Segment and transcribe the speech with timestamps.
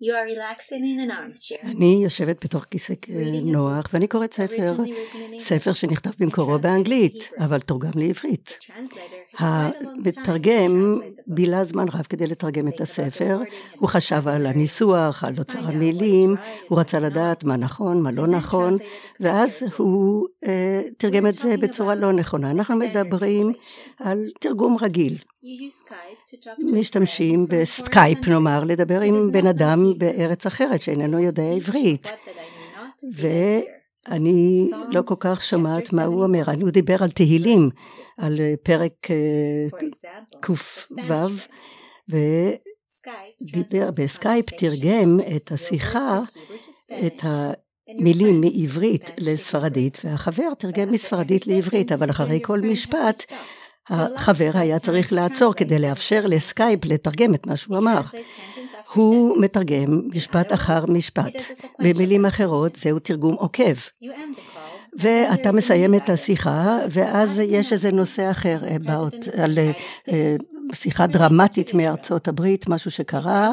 [0.00, 1.70] You are relaxing in an armchair.
[1.70, 2.94] אני יושבת בתוך כיסא
[3.42, 4.76] נוח ואני קוראת ספר,
[5.38, 8.58] ספר שנכתב במקורו באנגלית, אבל תורגם לעברית.
[9.38, 13.38] המתרגם בילה זמן רב כדי לתרגם את הספר,
[13.78, 16.36] הוא חשב על הניסוח, על אוצר המילים,
[16.68, 18.74] הוא רצה לדעת מה נכון, מה לא נכון,
[19.20, 22.50] ואז הוא אה, תרגם את זה בצורה לא נכונה.
[22.50, 23.52] אנחנו מדברים
[23.98, 25.14] על תרגום רגיל.
[26.72, 32.12] משתמשים בסקייפ נאמר, לדבר עם בן אדם בארץ אחרת שאיננו יודע עברית.
[33.12, 37.70] ואני לא כל כך שומעת מה הוא אומר, הוא דיבר על תהילים,
[38.16, 38.92] על פרק
[40.40, 40.54] ק"ו,
[42.08, 46.20] ודיבר בסקייפ, תרגם את השיחה,
[47.06, 53.24] את המילים מעברית לספרדית, והחבר תרגם מספרדית לעברית, אבל אחרי כל משפט
[53.90, 58.00] החבר היה צריך לעצור כדי לאפשר לסקייפ לתרגם את מה שהוא אמר.
[58.94, 61.32] הוא מתרגם משפט אחר משפט.
[61.78, 63.74] במילים אחרות זהו תרגום עוקב.
[64.98, 69.58] ואתה מסיים את השיחה ואז יש איזה נושא אחר באות, על
[70.08, 70.34] אה,
[70.72, 73.50] שיחה דרמטית מארצות הברית, משהו שקרה.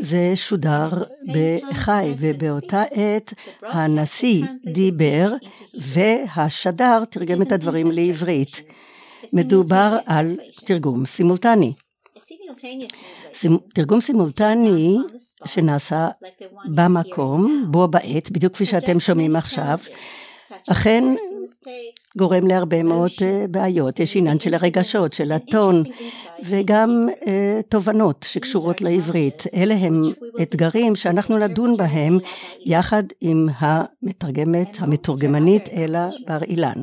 [0.00, 0.88] זה שודר
[1.34, 5.32] בחי ובאותה עת הנשיא דיבר
[5.74, 8.62] והשדר תרגם את הדברים לעברית.
[9.32, 11.72] מדובר על תרגום סימולטני.
[13.74, 14.96] תרגום סימולטני
[15.44, 16.08] שנעשה
[16.64, 19.78] במקום, בו בעת, בדיוק כפי שאתם שומעים עכשיו,
[20.70, 21.04] אכן
[22.18, 25.82] גורם להרבה מאוד אה, בעיות, יש עניין של הרגשות, של הטון
[26.44, 29.42] וגם אה, תובנות שקשורות לעברית.
[29.54, 30.00] אלה הם
[30.42, 32.18] אתגרים שאנחנו נדון בהם
[32.64, 36.82] יחד עם המתרגמת, המתורגמנית אלה בר אילן.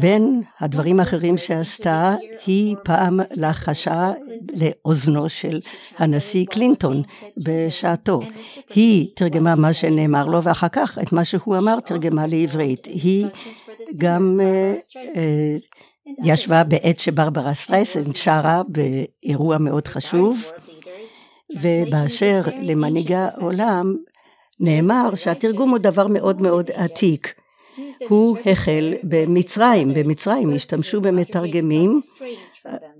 [0.00, 2.14] בין הדברים האחרים שעשתה,
[2.46, 4.10] היא פעם לחשה
[4.54, 5.60] לאוזנו של
[5.98, 7.02] הנשיא קלינטון
[7.44, 8.20] בשעתו.
[8.74, 12.86] היא תרגמה מה שנאמר לו, ואחר כך את מה שהוא אמר תרגמה לעברית.
[12.86, 13.26] היא
[13.98, 14.74] גם אה,
[15.16, 15.56] אה,
[16.24, 20.50] ישבה בעת שברברה סטרייסן שרה באירוע מאוד חשוב,
[21.60, 23.96] ובאשר למנהיגי העולם,
[24.60, 27.41] נאמר שהתרגום הוא דבר מאוד מאוד עתיק.
[28.08, 31.98] הוא החל במצרים, במצרים השתמשו במתרגמים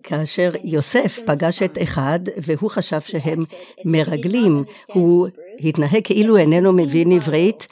[0.03, 3.43] כאשר יוסף פגש את אחד והוא חשב שהם
[3.84, 5.28] מרגלים, הוא
[5.61, 7.69] התנהג כאילו איננו מבין עברית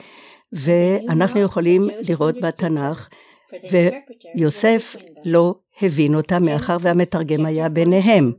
[0.52, 3.08] ואנחנו יכולים לראות בתנ"ך
[3.70, 8.32] ויוסף לא הבין אותה מאחר והמתרגם היה ביניהם.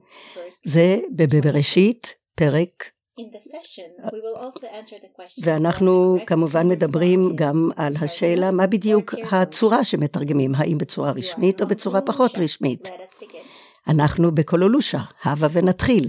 [0.66, 2.84] זה בבראשית פרק
[5.44, 12.02] ואנחנו כמובן מדברים גם על השאלה מה בדיוק הצורה שמתרגמים, האם בצורה רשמית או בצורה
[12.02, 12.90] פחות רשמית.
[13.88, 16.08] אנחנו בקולולושה, הבה ונתחיל.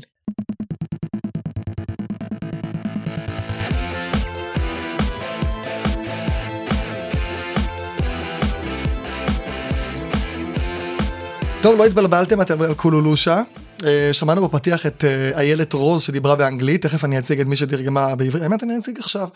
[11.63, 13.43] טוב, לא התבלבלתם, אתם על קולולושה.
[13.87, 18.15] אה, שמענו בפתיח את אה, איילת רוז שדיברה באנגלית, תכף אני אציג את מי שתרגמה
[18.15, 19.29] בעברית, האמת אני אציג עכשיו.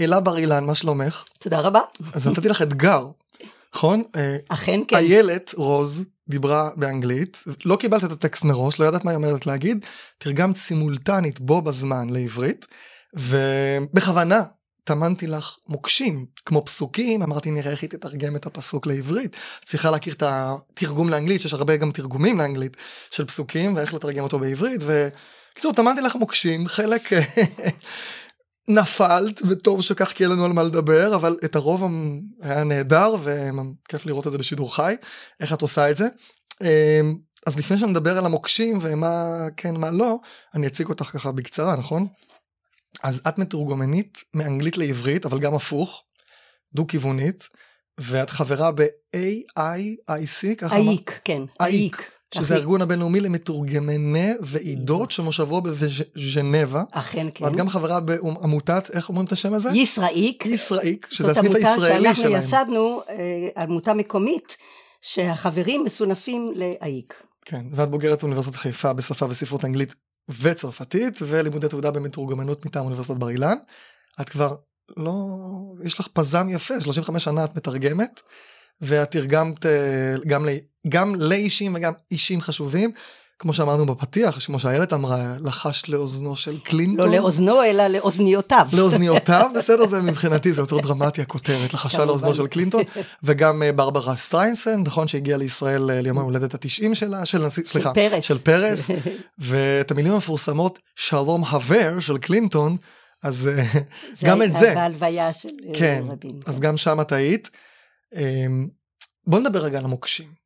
[0.00, 1.24] אלה בר אילן, מה שלומך?
[1.38, 1.80] תודה רבה.
[2.12, 3.06] אז נתתי לך אתגר,
[3.74, 4.02] נכון?
[4.16, 4.96] אה, אכן כן.
[4.96, 9.84] איילת רוז דיברה באנגלית, לא קיבלת את הטקסט מראש, לא ידעת מה היא אומרת להגיד,
[10.18, 12.66] תרגמת סימולטנית בו בזמן לעברית,
[13.14, 14.42] ובכוונה
[14.84, 20.14] טמנתי לך מוקשים כמו פסוקים אמרתי נראה איך היא תתרגם את הפסוק לעברית צריכה להכיר
[20.14, 22.76] את התרגום לאנגלית שיש הרבה גם תרגומים לאנגלית
[23.10, 27.10] של פסוקים ואיך לתרגם אותו בעברית וקיצור טמנתי לך מוקשים חלק
[28.68, 31.82] נפלת וטוב שכך כי אין לנו על מה לדבר אבל את הרוב
[32.42, 34.94] היה נהדר וכיף לראות את זה בשידור חי
[35.40, 36.08] איך את עושה את זה.
[36.62, 37.16] אמ,
[37.46, 39.24] אז לפני שנדבר על המוקשים ומה
[39.56, 40.18] כן מה לא
[40.54, 42.06] אני אציג אותך ככה בקצרה נכון.
[43.02, 46.02] אז את מתורגמנית מאנגלית לעברית, אבל גם הפוך,
[46.74, 47.48] דו-כיוונית,
[47.98, 50.76] ואת חברה ב-AIIC, ככה?
[50.76, 51.42] אייק, כן.
[51.60, 52.10] אייק.
[52.34, 56.82] שזה הארגון הבינלאומי למתורגמני ועידות שמושבו בז'נבה.
[56.90, 57.44] אכן כן.
[57.44, 59.70] ואת גם חברה בעמותת, איך אומרים את השם הזה?
[59.74, 60.46] ישראיק.
[60.46, 62.14] ישראיק, שזה הסניף הישראלי שלהם.
[62.14, 64.56] זאת עמותה שאנחנו ייסדנו, אה, עמותה מקומית,
[65.00, 67.22] שהחברים מסונפים לאייק.
[67.44, 69.94] כן, ואת בוגרת אוניברסיטת חיפה בשפה וספרות אנגלית
[70.28, 73.56] וצרפתית ולימודי תעודה במתורגמנות מטעם אוניברסיטת בר אילן.
[74.20, 74.54] את כבר
[74.96, 75.14] לא
[75.84, 78.20] יש לך פזם יפה 35 שנה את מתרגמת
[78.80, 80.46] ואת תרגמת אה, גם,
[80.88, 82.92] גם לאישים וגם אישים חשובים
[83.42, 87.10] כמו שאמרנו בפתיח, כמו שאיילת אמרה, לחש לאוזנו של קלינטון.
[87.10, 88.66] לא לאוזנו, אלא לאוזניותיו.
[88.72, 92.82] לאוזניותיו, בסדר, זה מבחינתי, זה יותר דרמטי הכותרת, לחשה לאוזנו של קלינטון,
[93.22, 97.92] וגם אה, ברברה סטרייסנד, נכון, שהגיעה לישראל אה, ליום ההולדת התשעים שלה, של נשיא, סליחה.
[98.20, 98.90] של פרס,
[99.38, 102.76] ואת המילים המפורסמות, שלום חבר של קלינטון,
[103.22, 103.62] אז אה,
[104.24, 104.74] גם את זה.
[104.74, 106.40] בהלוויה של כן, רבין.
[106.46, 107.50] אז גם שם את היית.
[108.16, 108.68] אמ,
[109.26, 110.41] בוא נדבר רגע על המוקשים.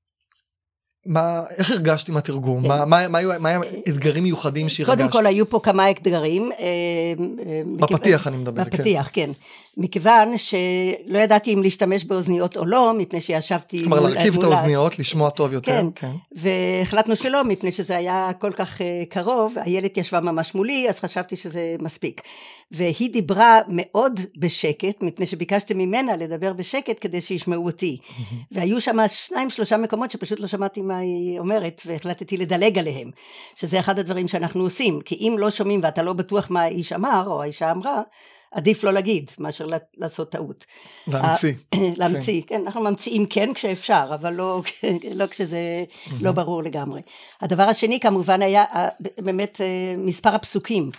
[1.06, 2.62] מה, איך הרגשת עם התרגום?
[2.62, 2.68] כן.
[2.68, 4.96] מה, מה, מה, מה היו האתגרים מיוחדים שהרגשת?
[4.96, 6.50] קודם כל היו פה כמה אתגרים.
[7.80, 8.32] בפתיח מכיו...
[8.32, 9.26] אני מדבר, בפתיח, כן.
[9.26, 9.30] כן.
[9.76, 13.80] מכיוון שלא ידעתי אם להשתמש באוזניות או לא, מפני שישבתי...
[13.80, 15.72] כלומר, להרכיב את האוזניות, לשמוע טוב יותר.
[15.72, 16.12] כן, כן.
[16.32, 21.76] והחלטנו שלא, מפני שזה היה כל כך קרוב, איילת ישבה ממש מולי, אז חשבתי שזה
[21.80, 22.20] מספיק.
[22.70, 27.98] והיא דיברה מאוד בשקט, מפני שביקשתי ממנה לדבר בשקט כדי שישמעו אותי.
[28.52, 33.10] והיו שם שניים שלושה מקומות שפשוט לא שמעתי מה היא אומרת, והחלטתי לדלג עליהם,
[33.54, 37.24] שזה אחד הדברים שאנחנו עושים, כי אם לא שומעים ואתה לא בטוח מה האיש אמר,
[37.26, 38.02] או האישה אמרה,
[38.50, 39.66] עדיף לא להגיד מאשר
[39.96, 40.64] לעשות טעות.
[41.06, 41.52] להמציא.
[41.98, 42.56] להמציא, כן.
[42.56, 44.62] כן, אנחנו ממציאים כן כשאפשר, אבל לא,
[45.18, 45.84] לא כשזה
[46.20, 47.00] לא ברור לגמרי.
[47.40, 48.64] הדבר השני כמובן היה
[49.18, 49.60] באמת
[49.98, 50.90] מספר הפסוקים.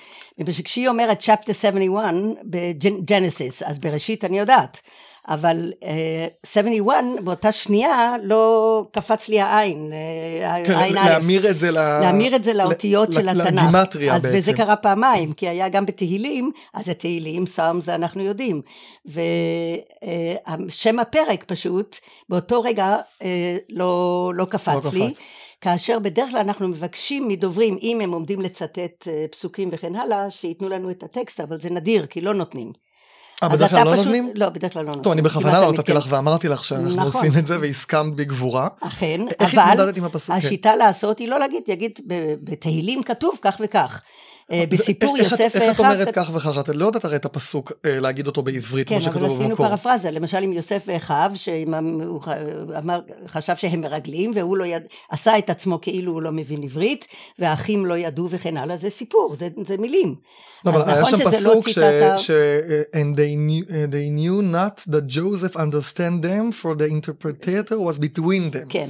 [0.64, 4.82] כשהיא אומרת chapter 71 בג'נסיס, אז בראשית אני יודעת.
[5.30, 5.86] אבל uh,
[6.46, 12.44] 71 באותה שנייה לא קפץ לי העין, uh, כן, העין להמיר את זה, להמיר את
[12.44, 13.64] זה לאותיות של התנ"ך.
[13.64, 14.38] לגימטריה אז, בעצם.
[14.38, 18.62] וזה קרה פעמיים, כי היה גם בתהילים, אז זה תהילים, סאם זה אנחנו יודעים.
[19.06, 21.98] ושם uh, הפרק פשוט,
[22.30, 23.24] באותו רגע uh,
[23.70, 25.10] לא, לא קפץ לא לי.
[25.10, 25.20] קפץ.
[25.62, 30.92] כאשר בדרך כלל אנחנו מבקשים מדוברים, אם הם עומדים לצטט פסוקים וכן הלאה, שייתנו לנו
[30.92, 32.87] את הטקסט, אבל זה נדיר, כי לא נותנים.
[33.44, 34.06] אה, בדרך כלל לא פשוט...
[34.06, 34.32] נותנים?
[34.36, 35.04] לא, בדרך כלל לא נותנים.
[35.04, 37.04] טוב, אני בכוונה לא נתתי לך ואמרתי לך שאנחנו נכון.
[37.04, 38.68] עושים את זה והסכמת בגבורה.
[38.80, 40.36] אכן, איך אבל התמודדת עם הפסוק?
[40.36, 42.00] השיטה לעשות היא לא להגיד, יגיד,
[42.44, 44.02] בתהילים כתוב כך וכך.
[44.52, 45.62] בסיפור איך, יוסף ואחיו.
[45.62, 46.12] איך את אומרת.
[46.14, 46.60] כך וכך?
[46.60, 49.38] את לא יודעת הרי את הפסוק להגיד אותו בעברית, כן, כמו שכתוב במקור.
[49.38, 52.22] כן, אבל עשינו פרפרזה, למשל עם יוסף ואחיו, שהוא
[53.28, 54.84] חשב שהם מרגלים, והוא לא יד...
[55.10, 57.08] עשה את עצמו כאילו הוא לא מבין עברית,
[57.40, 60.16] והאחים לא ידעו וכן הלאה, זה סיפור, זה, זה מילים.
[60.66, 61.80] לא, אבל היה שם פסוק ש...
[62.18, 62.32] ש...
[62.94, 68.56] and they knew, they knew not that Joseph understand them for the interpreter was between
[68.56, 68.70] them.
[68.70, 68.90] כן.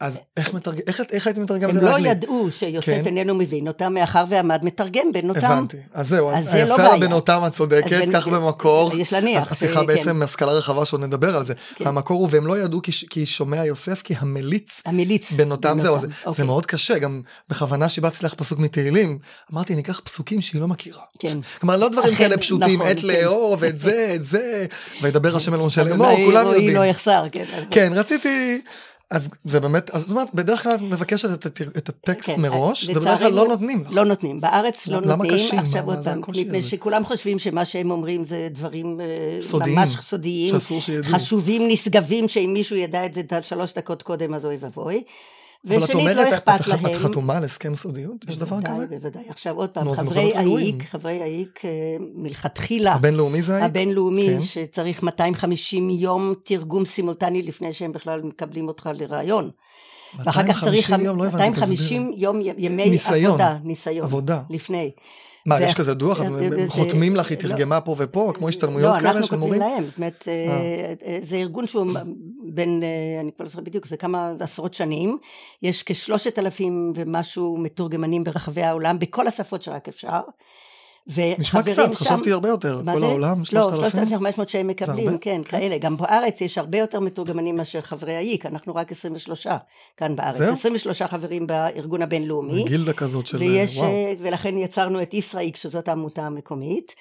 [0.00, 0.80] אז איך, מתרג...
[0.86, 2.12] איך, איך היית מתרגם את זה הם לא לאנגלית?
[2.16, 3.02] ידעו שיוסף כן.
[3.06, 5.44] איננו מבין אותם, מאחר ועמד מתרגם בין אותם.
[5.44, 5.76] הבנתי.
[5.92, 6.96] אז זהו, אז זה לא בעיה.
[6.98, 8.92] בין אותם את צודקת, כך במקור.
[8.96, 9.46] יש להניח.
[9.46, 10.22] אז את צריכה ש- בעצם כן.
[10.22, 11.54] השכלה רחבה שעוד נדבר על זה.
[11.74, 11.86] כן.
[11.86, 15.32] המקור הוא, והם לא ידעו כי, ש- כי שומע יוסף, כי המליץ המליץ.
[15.32, 16.32] בין אותם, זהו, זה, אוקיי.
[16.34, 19.18] זה מאוד קשה, גם בכוונה שיבצתי לך פסוק מתהילים,
[19.52, 21.02] אמרתי, אני אקח פסוקים שהיא לא מכירה.
[21.18, 21.38] כן.
[21.60, 23.06] כלומר, לא דברים כאלה פשוטים, נכון, את כן.
[23.06, 24.66] לאהוב, את זה, את זה,
[25.02, 26.76] וידבר השם אל משה לאמור, אולי כולם רועי יודעים.
[26.76, 27.44] לא יחסר, כן.
[27.70, 28.60] כן, רציתי,
[29.14, 32.88] אז זה באמת, אז זאת אומרת, בדרך כלל את מבקשת את, את הטקסט כן, מראש,
[32.88, 33.92] ובדרך כלל לא נותנים לך.
[33.92, 35.58] לא נותנים, בארץ לא למה נותנים, קשים?
[35.58, 36.62] עכשיו עוד פעם, מפני?
[36.62, 41.12] שכולם חושבים שמה שהם אומרים זה דברים אה, סודיים, ממש סודיים, שאסור שידעו.
[41.12, 45.02] חשובים, נשגבים, שאם מישהו ידע את זה שלוש דקות קודם אז אוי ואבוי,
[45.64, 46.86] ושנית אומרת, לא אכפת את- להם.
[46.86, 48.24] את חתומה על הסכם סודיות?
[48.28, 48.96] יש דבר בוודאי, כזה?
[48.96, 49.22] בוודאי.
[49.28, 50.82] עכשיו עוד פעם, חברי האיק.
[50.84, 51.70] חברי האיק אה,
[52.14, 53.64] מלכתחילה, הבינלאומי זה היה?
[53.64, 54.40] הבינלאומי, כן.
[54.42, 59.50] שצריך 250 יום תרגום סימולטני לפני שהם בכלל מקבלים אותך לראיון.
[60.24, 62.96] ואחר כך צריך 250 יום, לא הבנתי, 250 יום י- ימי.
[63.26, 64.42] עבודה, ניסיון, עבודה.
[64.50, 64.90] לפני.
[65.46, 66.18] מה, זה- יש כזה דוח?
[66.18, 67.48] זה- הם זה- חותמים לך, היא לא.
[67.48, 69.60] תרגמה פה ופה, כמו השתלמויות לא, כאלה אנחנו של כותבים מורים?
[69.60, 71.86] להם, זאת אומרת, אה, אה, זה ארגון שהוא
[72.52, 75.18] בין, אה, אני כבר לא זוכרת בדיוק, זה כמה עשרות שנים,
[75.62, 80.20] יש כשלושת אלפים ומשהו מתורגמנים ברחבי העולם, בכל השפות שרק אפשר.
[81.38, 82.80] נשמע קצת, שם- חשבתי הרבה יותר.
[82.92, 83.06] כל זה?
[83.06, 83.90] העולם, לא, 3,000?
[83.90, 85.18] 3,500 שהם מקבלים, הרבה?
[85.20, 85.78] כן, כאלה.
[85.78, 89.46] גם בארץ יש הרבה יותר מתורגמנים מאשר חברי האיק, אנחנו רק 23
[89.96, 90.36] כאן בארץ.
[90.36, 90.52] זהו?
[90.52, 92.64] 23 חברים בארגון הבינלאומי.
[92.64, 93.36] גילדה כזאת של...
[93.36, 93.88] ויש, וואו.
[93.90, 96.94] אה, ולכן יצרנו את ישראיק, שזאת העמותה המקומית.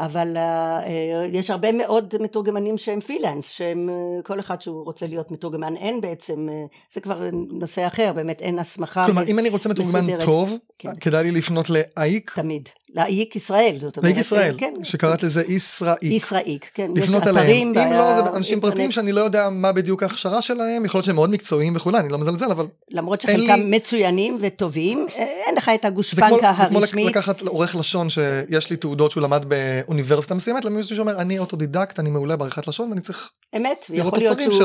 [0.00, 0.42] אבל אה,
[0.86, 5.76] אה, יש הרבה מאוד מתורגמנים שהם פרילנס, שהם אה, כל אחד שהוא רוצה להיות מתורגמן,
[5.76, 6.54] אין בעצם, אה,
[6.92, 7.20] זה כבר
[7.52, 9.04] נושא אחר, באמת אין הסמכה.
[9.04, 10.24] כלומר, מס- אם אני רוצה מתורגמן מסודרת.
[10.24, 10.90] טוב, כן.
[11.00, 12.68] כדאי לי לפנות לאייק, תמיד.
[12.94, 14.04] לאיק ישראל, זאת אומרת.
[14.04, 14.74] לאייק ישראל, כן.
[14.82, 16.02] שקראת לזה ישראיק.
[16.02, 16.90] ישראיק, כן.
[16.94, 17.72] לפנות אליהם.
[17.76, 18.60] אם לא, זה אנשים.
[18.60, 22.08] פרטיים שאני לא יודע מה בדיוק ההכשרה שלהם, יכול להיות שהם מאוד מקצועיים וכולי, אני
[22.08, 27.06] לא מזלזל, אבל למרות שחלקם מצוינים וטובים, אה, אין לך את הגושפנקה זה כמו הרשמית.
[27.06, 32.10] לקחת עורך לשון שיש לי תעודות שהוא למד באוניברסיטה מסוימת, למישהו שאומר אני אוטודידקט, אני
[32.10, 34.62] מעולה בעריכת לשון ואני צריך, אמת, ויכול להיות שהוא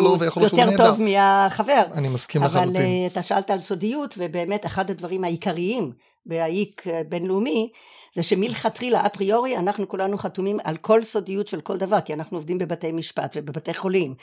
[0.52, 0.78] יותר.
[0.78, 1.84] טוב מהחבר.
[1.94, 2.82] אני מסכים אבל לחלוטין.
[2.82, 5.92] אה, אתה שאלת על סודיות, ובאמת אחד הדברים העיקריים
[6.26, 7.70] ב- AIIC אה, בינלאומי,
[8.16, 12.58] זה שמלכתחילה אפריורי אנחנו כולנו חתומים על כל סודיות של כל דבר, כי אנחנו עובדים
[12.58, 14.14] בבתי משפט ובבתי חולים,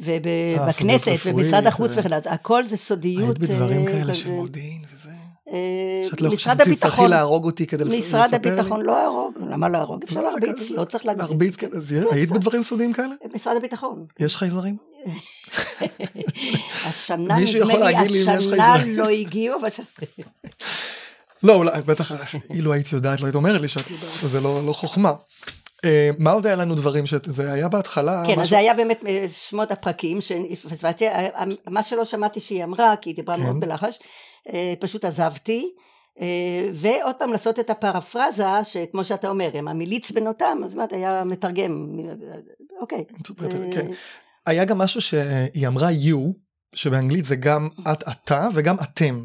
[0.00, 0.22] סודיות
[0.56, 3.24] ובכנסת ובמשרד החוץ ו- וכן הלאה, הכל זה סודיות.
[3.24, 4.14] היית בדברים אה, כאלה.
[4.14, 5.10] של מודיעין וזה.
[6.10, 7.98] שאת לא חושבת שתצטרכי להרוג אותי כדי לספר לי?
[7.98, 10.02] משרד הביטחון לא יהרוג, למה לא להרוג?
[10.02, 11.26] אפשר להרביץ, לא צריך להגזים.
[11.28, 13.14] להרביץ, אז היית בדברים סודיים כאלה?
[13.34, 14.06] משרד הביטחון.
[14.20, 14.76] יש חייזרים?
[16.86, 19.68] השנה, נדמה לי, השנה לא הגיעו, אבל...
[21.44, 22.12] לא, אולי, בטח,
[22.50, 25.12] אילו היית יודעת, לא היית אומרת לי שאת יודעת, זה לא, לא חוכמה.
[26.18, 28.24] מה עוד היה לנו דברים שזה היה בהתחלה?
[28.26, 29.04] כן, אז זה היה באמת
[29.48, 30.18] שמות הפרקים,
[31.66, 33.98] מה שלא שמעתי שהיא אמרה, כי היא דיברה מאוד בלחש,
[34.80, 35.70] פשוט עזבתי.
[36.74, 41.98] ועוד פעם לעשות את הפרפרזה שכמו שאתה אומר הם המיליץ בנותם אז מה היה מתרגם
[42.80, 43.04] אוקיי.
[44.46, 46.18] היה גם משהו שהיא אמרה you
[46.74, 49.24] שבאנגלית זה גם את אתה וגם אתם.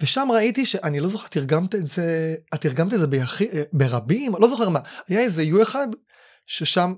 [0.00, 4.32] ושם ראיתי שאני לא זוכר תרגמת את זה את תרגמת את זה ביחי, ברבים?
[4.38, 4.80] לא זוכר מה.
[5.08, 5.88] היה איזה you אחד
[6.46, 6.94] ששם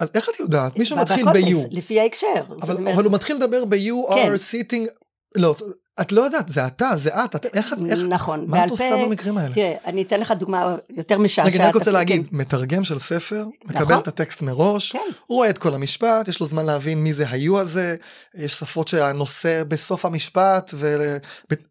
[0.00, 0.76] אז איך את יודעת?
[0.78, 2.44] מי שמתחיל ב-you לפי ההקשר.
[2.62, 4.34] אבל, אבל הוא מתחיל לדבר ב-you כן.
[4.34, 4.90] are sitting
[5.34, 5.56] לא
[6.00, 8.96] את לא יודעת, זה אתה, זה את, את איך את, איך, נכון, מה את עושה
[8.96, 9.54] במקרים האלה?
[9.54, 11.46] תראה, אני אתן לך דוגמה יותר משעשעת.
[11.46, 12.26] רגע, אני רק רוצה להגיד.
[12.32, 13.98] מתרגם של ספר, מקבל נכון?
[13.98, 14.98] את הטקסט מראש, כן.
[15.28, 17.96] רואה את כל המשפט, יש לו זמן להבין מי זה היו הזה,
[18.34, 21.16] יש שפות שהנושא בסוף המשפט, ו...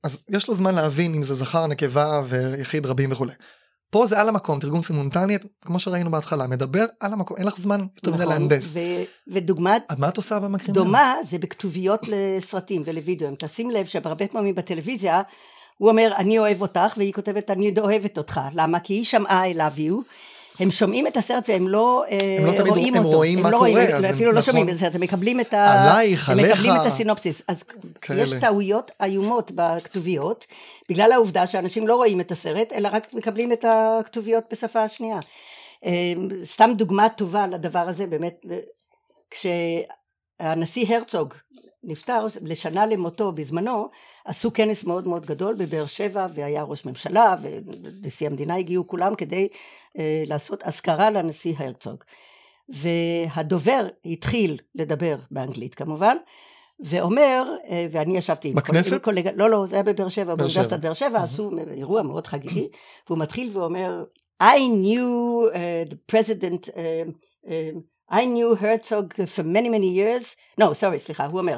[0.04, 3.34] אז יש לו זמן להבין אם זה זכר, נקבה ויחיד רבים וכולי.
[3.94, 7.86] פה זה על המקום, תרגום סימונטני, כמו שראינו בהתחלה, מדבר על המקום, אין לך זמן
[7.96, 8.70] יותר מדי נכון, להנדס.
[8.74, 8.80] ו-
[9.28, 9.78] ודוגמה...
[9.98, 10.86] מה את עושה במקרים האלה?
[10.86, 13.36] דומה זה בכתוביות לסרטים ולוידאוים.
[13.40, 15.22] תשים לב שהרבה פעמים בטלוויזיה,
[15.78, 18.42] הוא אומר אני אוהב אותך, והיא כותבת אני אוהבת אותך.
[18.54, 18.80] למה?
[18.80, 19.94] כי היא שמעה I love you.
[20.60, 22.04] הם שומעים את הסרט והם לא,
[22.40, 24.42] הם לא תמיד רואים הם אותו, רואים מה לא קורה, רואים, אז אפילו הם, לא
[24.42, 24.42] נכון.
[24.42, 25.84] שומעים את הסרט, הם מקבלים את, ה...
[25.84, 27.64] עלייך, הם עליך, מקבלים את הסינופסיס, אז
[28.02, 28.22] כאלה.
[28.22, 30.48] יש טעויות איומות בכתוביות,
[30.90, 35.20] בגלל העובדה שאנשים לא רואים את הסרט, אלא רק מקבלים את הכתוביות בשפה השנייה.
[36.44, 38.46] סתם דוגמה טובה לדבר הזה, באמת,
[39.32, 41.34] כשהנשיא הרצוג
[41.84, 43.90] נפטר לשנה למותו בזמנו,
[44.26, 49.48] עשו כנס מאוד מאוד גדול בבאר שבע והיה ראש ממשלה ונשיא המדינה הגיעו כולם כדי
[49.98, 52.04] אה, לעשות אזכרה לנשיא הרצוג.
[52.70, 56.18] והדובר התחיל לדבר באנגלית כמובן
[56.80, 58.94] ואומר, אה, ואני ישבתי בכנסת?
[58.94, 62.68] עם קולגה, לא לא זה היה בבאר שבע, באוניברסיטת באר שבע עשו אירוע מאוד חגיגי
[63.08, 64.04] והוא מתחיל ואומר
[64.44, 67.10] I knew uh, the president uh,
[67.48, 67.54] uh,
[68.12, 71.58] I knew Herzog for many many years no sorry סליחה הוא אומר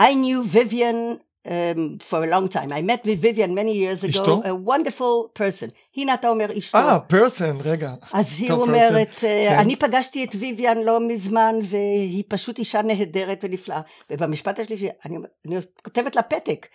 [0.00, 2.72] I knew Vivian um, for a long time.
[2.72, 4.42] I met with Vivian many years ago, אשתו?
[4.44, 5.70] a wonderful person.
[5.96, 6.78] הנה אתה אומר אשתו.
[6.78, 7.94] אה, פרסון, רגע.
[8.12, 9.24] אז היא אומרת, person.
[9.24, 9.58] אה, כן.
[9.58, 13.80] אני פגשתי את ויויאן לא מזמן והיא פשוט אישה נהדרת ונפלאה.
[14.10, 16.66] ובמשפט השלישי, אני, אני כותבת לה פתק,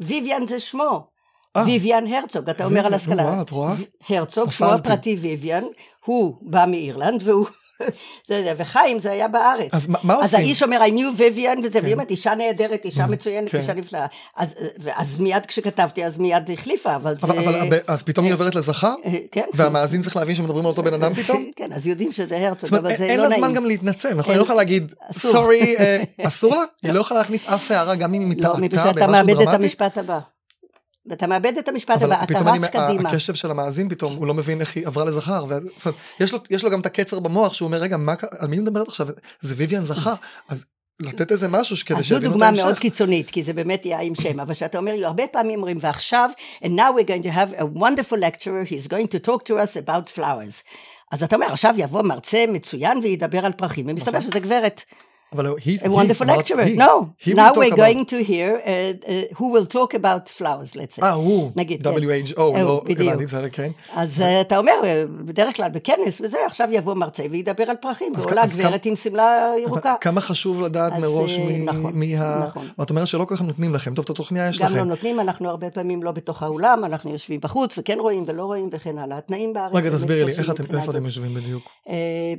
[0.00, 1.06] ויויאן זה שמו.
[1.56, 1.62] אה.
[1.62, 3.42] ויויאן הרצוג, אתה אומר על השכלה.
[4.08, 4.66] הרצוג, שמו.
[4.66, 5.64] הפרטי ויויאן,
[6.04, 7.46] הוא בא מאירלנד והוא...
[8.28, 9.68] זה, וחיים זה היה בארץ.
[9.72, 10.38] אז מה- מה אז עושים?
[10.38, 13.58] האיש אומר I knew ויויאן וזה, והיא אומרת אישה נהדרת, אישה מצוינת, כן.
[13.58, 14.06] אישה נפלאה.
[14.36, 14.54] אז,
[14.96, 17.26] אז מיד כשכתבתי אז מיד החליפה, אבל זה...
[17.26, 18.94] אבל, אבל אז פתאום היא עוברת לזכר?
[19.04, 19.44] אה, כן.
[19.54, 21.50] והמאזין צריך להבין שמדברים על אותו בן אדם פתאום?
[21.56, 23.44] כן, אז יודעים שזה הרצוג, זאת אומרת, אבל זה אין לא לה נעים.
[23.44, 24.22] זמן גם להתנצל, נכון?
[24.24, 24.92] היא אין- לא יכולה להגיד.
[25.12, 26.62] סורי, אה, אסור לה?
[26.82, 29.30] היא לא יכולה להכניס אף הערה, גם אם היא לא, מפני מתעתה שאתה במשהו מאבד
[29.30, 29.62] את דרמטי?
[29.64, 30.18] המשפט הבא.
[31.06, 33.08] ואתה מאבד את המשפט הבא, אתה רץ קדימה.
[33.10, 35.44] הקשב של המאזין פתאום, הוא לא מבין איך היא עברה לזכר.
[35.48, 38.14] ואז- זאת אומרת, יש לו- יש לו גם את הקצר במוח שהוא אומר, רגע, מה
[38.38, 39.06] על מי מדברת עכשיו?
[39.40, 40.14] זה ויויאן זכר.
[40.48, 40.64] אז
[41.00, 42.80] לתת איזה משהו כדי אז זו שיבינו את דוגמה מאוד ההמשך.
[42.80, 46.30] קיצונית, כי זה באמת יהיה עם שם, אבל שאתה אומר, הרבה פעמים אומרים, ועכשיו,
[46.62, 49.86] and now we're going to have a wonderful lecturer, he's going to talk to us
[49.86, 50.62] about flowers.
[51.12, 54.30] אז אתה אומר, עכשיו יבוא מרצה מצוין וידבר על פרחים, ומסתבר נכון.
[54.30, 54.82] שזה גברת,
[55.34, 56.76] הוא- he- a he- wonderful אמרת, lecturer.
[56.76, 56.78] he.
[56.78, 58.66] No, He now we're going to hear uh,
[59.08, 61.02] uh, who will talk about flowers, let's say.
[61.02, 61.94] אה, הוא, נגיד, כן.
[61.94, 62.82] WHO, אה, לא.
[62.88, 63.70] הבנתי, בסדר, כן.
[63.94, 68.12] אז אה, אתה אומר, אה, בדרך כלל בכנס וזה, עכשיו יבוא מרצה וידבר על פרחים,
[68.16, 69.94] ועולה גברת עם שמלה ירוקה.
[70.00, 72.44] כמה חשוב לדעת מראש אה, מי נכון, מי ה...
[72.48, 72.66] נכון.
[72.78, 74.88] ואת אומרת שלא כל כך נותנים לכם, טוב, את התוכניה יש גם לא לכם.
[74.88, 78.98] נותנים, אנחנו הרבה פעמים לא בתוך האולם, אנחנו יושבים בחוץ וכן רואים ולא רואים וכן
[78.98, 79.18] הלאה.
[79.18, 79.74] התנאים בארץ...
[79.74, 80.52] רגע, תסבירי לי, איפה
[80.92, 81.04] אתם.
[81.04, 81.62] יושבים בדיוק?
[81.88, 81.94] אה,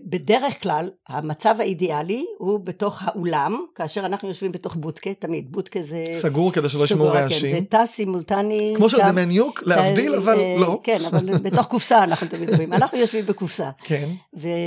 [0.05, 6.03] בדרך כלל, המצב האידיאלי הוא בתוך האולם, כאשר אנחנו יושבים בתוך בודקה, תמיד, בודקה זה...
[6.11, 7.49] סגור כדי שלא ישמעו כן, רעשים.
[7.49, 8.73] זה תא סימולטני.
[8.77, 10.79] כמו של דמניוק, להבדיל, אבל אה, לא.
[10.83, 13.69] כן, אבל בתוך קופסה אנחנו תמיד אומרים, אנחנו יושבים בקופסה.
[13.83, 14.09] כן.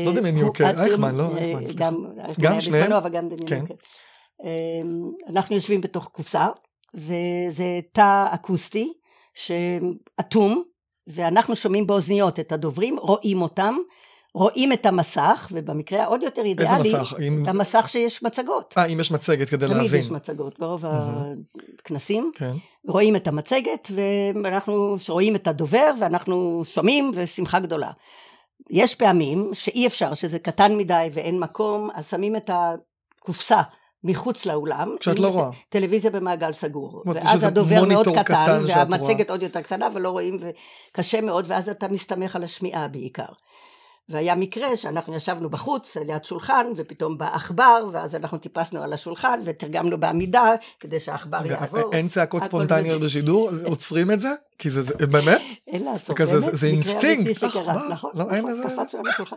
[0.07, 1.95] לא דמיוניוק, הוא- אייכמן, לא אה, אייכמן.
[2.41, 2.93] גם שניהם?
[2.93, 3.49] אבל גם דמיוניוק.
[3.49, 3.65] כן.
[3.69, 3.75] כן.
[4.45, 6.47] אמ, אנחנו יושבים בתוך קופסה,
[6.95, 8.93] וזה תא אקוסטי
[9.35, 10.63] שאטום,
[11.07, 13.77] ואנחנו שומעים באוזניות את הדוברים, רואים אותם,
[14.37, 17.15] רואים את המסך, ובמקרה העוד יותר איזה אידיאלי, מסך?
[17.23, 18.75] אם- את המסך שיש מצגות.
[18.79, 20.01] אה, אם יש מצגת כדי תמיד להבין.
[20.01, 21.35] יש מצגות ברוב מהמם.
[21.81, 22.31] הכנסים.
[22.35, 22.53] כן.
[22.89, 23.91] רואים את המצגת
[24.45, 27.91] ואנחנו רואים את הדובר ואנחנו שומעים ושמחה גדולה.
[28.71, 33.61] יש פעמים שאי אפשר, שזה קטן מדי ואין מקום, אז שמים את הקופסה
[34.05, 34.93] מחוץ לאולם.
[35.01, 35.51] שאת לא רואה.
[35.69, 37.03] טלוויזיה במעגל סגור.
[37.07, 41.89] ואז הדובר מאוד קטן, קטן והמצגת עוד יותר קטנה ולא רואים, וקשה מאוד, ואז אתה
[41.89, 43.25] מסתמך על השמיעה בעיקר.
[44.09, 49.41] והיה מקרה שאנחנו ישבנו בחוץ ליד שולחן ופתאום בא עכבר ואז אנחנו טיפסנו על השולחן
[49.45, 51.93] ותרגמנו בעמידה כדי שהעכבר יעבור.
[51.93, 53.51] אין צעקות ספונטניות בשידור?
[53.65, 54.29] עוצרים את זה?
[54.59, 55.43] כי זה באמת?
[55.69, 56.55] אין לעצור, באמת.
[56.55, 57.45] זה אינסטינקט.
[57.91, 58.63] נכון, לא, לזה...
[58.63, 59.37] קפצנו על השולחן.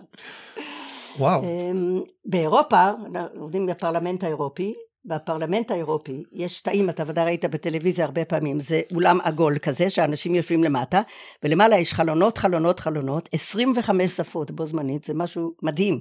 [1.20, 1.44] וואו.
[1.44, 2.92] אמ, באירופה,
[3.40, 4.74] עובדים בפרלמנט האירופי,
[5.06, 10.36] בפרלמנט האירופי יש תאים, אתה ודאי ראית בטלוויזיה הרבה פעמים, זה אולם עגול כזה שאנשים
[10.36, 11.01] יושבים למטה
[11.44, 16.00] ולמעלה יש חלונות חלונות חלונות, 25 שפות בו זמנית, זה משהו מדהים.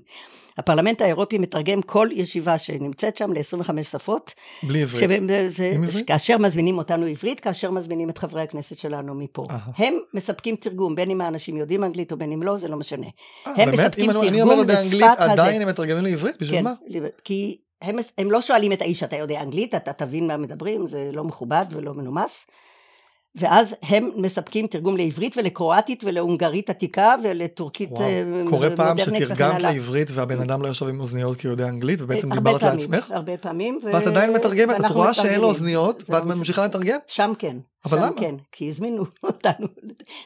[0.58, 4.34] הפרלמנט האירופי מתרגם כל ישיבה שנמצאת שם ל-25 שפות.
[4.62, 5.10] בלי עברית.
[5.48, 6.06] שזה, עם עברית?
[6.06, 9.46] כאשר מזמינים אותנו עברית, כאשר מזמינים את חברי הכנסת שלנו מפה.
[9.50, 9.70] Aha.
[9.76, 13.06] הם מספקים תרגום, בין אם האנשים יודעים אנגלית או בין אם לא, זה לא משנה.
[13.06, 13.68] 아, הם באמת?
[13.68, 14.44] מספקים תרגום לשפת הזה.
[14.44, 16.36] אם אני אומר באנגלית, עדיין הם מתרגמים לעברית?
[16.40, 16.72] בשביל כן, מה?
[17.24, 21.10] כי הם, הם לא שואלים את האיש, אתה יודע אנגלית, אתה תבין מה מדברים, זה
[21.12, 22.46] לא מכובד ולא מנומס.
[23.34, 28.04] ואז הם מספקים תרגום לעברית ולקרואטית ולהונגרית עתיקה ולטורקית וואו.
[28.26, 32.00] מודרנית קורה פעם שתרגמת לעברית והבן אדם לא יושב עם אוזניות כי הוא יודע אנגלית
[32.00, 33.10] ובעצם דיברת פעמים, לעצמך?
[33.10, 33.78] הרבה פעמים.
[33.82, 36.98] ואת עדיין מתרגמת, את רואה שאין לו אוזניות ואת ממשיכה לתרגם?
[37.06, 37.56] שם כן.
[37.84, 38.20] אבל למה?
[38.20, 39.66] כן, כי הזמינו אותנו,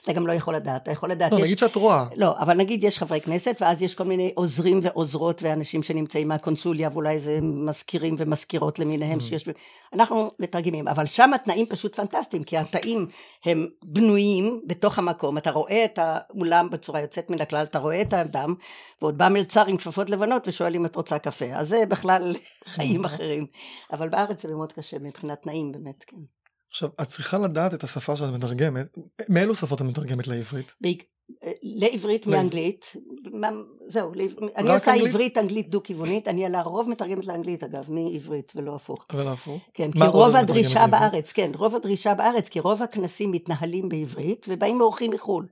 [0.05, 1.33] אתה גם לא יכול לדעת, אתה יכול לדעת.
[1.33, 1.45] לא, יש...
[1.45, 2.07] נגיד שאת רואה.
[2.17, 6.89] לא, אבל נגיד יש חברי כנסת, ואז יש כל מיני עוזרים ועוזרות ואנשים שנמצאים מהקונסוליה,
[6.93, 9.23] ואולי זה מזכירים ומזכירות למיניהם mm.
[9.23, 9.49] שיש...
[9.93, 13.07] אנחנו מתרגמים, אבל שם התנאים פשוט פנטסטיים, כי התאים
[13.45, 18.13] הם בנויים בתוך המקום, אתה רואה את האולם בצורה יוצאת מן הכלל, אתה רואה את
[18.13, 18.55] האדם,
[19.03, 22.35] ועוד בא מלצר עם כפפות לבנות ושואל אם את רוצה קפה, אז זה בכלל
[22.75, 23.47] חיים אחרים.
[23.93, 26.17] אבל בארץ זה מאוד קשה מבחינת תנאים באמת, כן.
[26.73, 28.87] עכשיו, את צריכה לדעת את השפה שאת מתרגמת.
[29.29, 30.75] מאילו שפות את מתרגמת לעברית?
[31.63, 32.97] לעברית מאנגלית,
[33.87, 34.13] זהו,
[34.57, 39.07] אני עושה עברית אנגלית דו-כיוונית, אני על הרוב מתרגמת לאנגלית אגב, מעברית ולא הפוך.
[39.13, 39.63] ולא הפוך?
[39.75, 44.79] כן, כי רוב הדרישה בארץ, כן, רוב הדרישה בארץ, כי רוב הכנסים מתנהלים בעברית ובאים
[44.79, 45.47] מאורחים מחו"ל.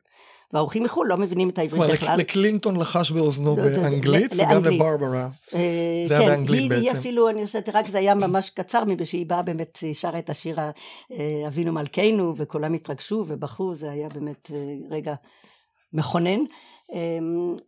[0.52, 2.18] והאורחים מחו"ל לא מבינים את העברית בכלל.
[2.18, 5.28] לקלינטון לחש באוזנו באנגלית וגם לברברה.
[5.54, 6.82] אה, זה היה כן, באנגלית בעצם.
[6.82, 10.18] היא אפילו, אני חושבת, רק זה היה ממש קצר מבלי שהיא באה באמת, היא שרה
[10.18, 15.14] את השיר אה, אבינו מלכנו וכולם התרגשו ובכו, זה היה באמת אה, רגע
[15.92, 16.40] מכונן.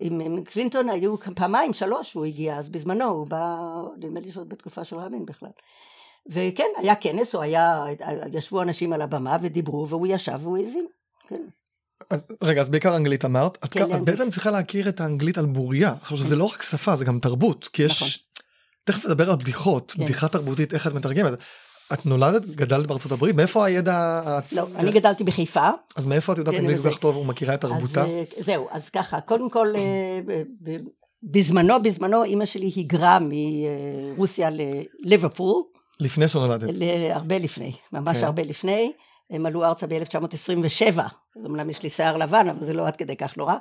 [0.01, 3.57] עם קלינטון היו פעמיים, שלוש, הוא הגיע אז בזמנו, הוא בא,
[3.97, 5.49] נדמה לי שעוד בתקופה של רבין בכלל.
[6.27, 7.85] וכן, היה כנס, או היה,
[8.33, 10.87] ישבו אנשים על הבמה ודיברו, והוא ישב והוא האזין,
[11.29, 11.43] כן.
[12.11, 15.47] אז, רגע, אז בעיקר אנגלית אמרת, את, כן, את בעצם צריכה להכיר את האנגלית על
[15.47, 18.09] בוריה, עכשיו שזה לא רק שפה, זה גם תרבות, כי יש, נכון.
[18.85, 20.05] תכף נדבר על בדיחות, כן.
[20.05, 21.33] בדיחה תרבותית, איך את מתרגמת.
[21.93, 23.95] את נולדת, גדלת בארצות הברית, מאיפה הידע
[24.27, 24.61] העצמי?
[24.61, 25.69] לא, אני גדלתי בחיפה.
[25.97, 28.05] אז מאיפה את יודעת אנגלית כל כך טוב ומכירה את תרבותה?
[28.05, 30.21] אה, זהו, אז ככה, קודם כל, אה,
[31.23, 35.63] בזמנו, בזמנו אימא שלי היגרה מרוסיה לליברפול.
[36.01, 36.69] לפני שנולדת.
[37.11, 38.25] הרבה לפני, ממש כן.
[38.25, 38.93] הרבה לפני.
[39.33, 41.01] הם עלו ארצה ב-1927,
[41.47, 43.55] אמנם יש לי שיער לבן, אבל זה לא עד כדי כך נורא.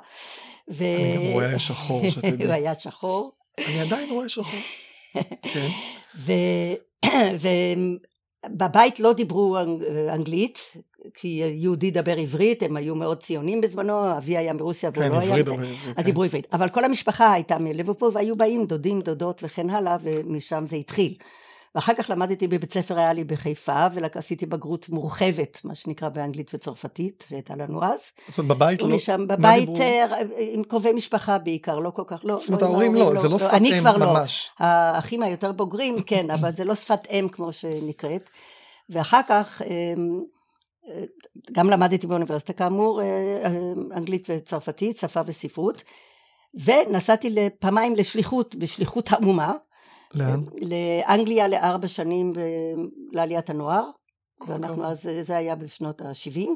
[0.68, 0.84] ו...
[0.84, 2.44] אני גם רואה שחור, שתדעי.
[2.46, 3.32] הוא היה שחור.
[3.58, 4.60] אני עדיין רואה שחור.
[5.42, 5.68] כן.
[8.48, 9.56] ובבית לא דיברו
[10.08, 10.76] אנגלית,
[11.14, 15.18] כי יהודי דבר עברית, הם היו מאוד ציונים בזמנו, אבי היה מרוסיה והוא כן, לא
[15.18, 15.44] היה...
[15.44, 15.68] כן, עברית.
[15.96, 16.46] אז דיברו עברית.
[16.52, 21.14] אבל כל המשפחה הייתה מליברפול והיו באים דודים, דודות וכן הלאה, ומשם זה התחיל.
[21.74, 27.56] ואחר כך למדתי בבית ספר ריאלי בחיפה, ועשיתי בגרות מורחבת, מה שנקרא באנגלית וצרפתית, והייתה
[27.56, 28.12] לנו אז.
[28.28, 28.86] זאת אומרת, בבית לא?
[28.86, 30.04] ומשם, בבית אה,
[30.38, 32.38] עם קרובי משפחה בעיקר, לא כל כך, לא.
[32.40, 33.72] זאת אומרת, ההורים לא, זה לא, לא שפת אם ממש.
[33.72, 34.18] אני כבר לא.
[34.58, 38.30] האחים היותר בוגרים, כן, אבל זה לא שפת אם כמו שנקראת.
[38.90, 40.20] ואחר כך, אמ,
[41.52, 43.46] גם למדתי באוניברסיטה כאמור, אה,
[43.96, 45.82] אנגלית וצרפתית, שפה וספרות.
[46.54, 49.52] ונסעתי פעמיים לשליחות, בשליחות עמומה,
[50.14, 50.40] לאן?
[50.60, 52.32] לאנגליה לארבע שנים
[53.12, 53.90] לעליית הנוער,
[54.46, 56.48] ואנחנו אז, זה היה בשנות ה-70.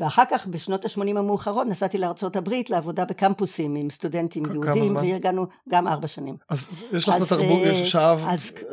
[0.00, 5.88] ואחר כך בשנות ה-80 המאוחרות נסעתי לארצות הברית לעבודה בקמפוסים עם סטודנטים יהודים והגענו גם
[5.88, 6.36] ארבע שנים.
[6.48, 8.26] אז יש לך את התרבות, יש אה, שאב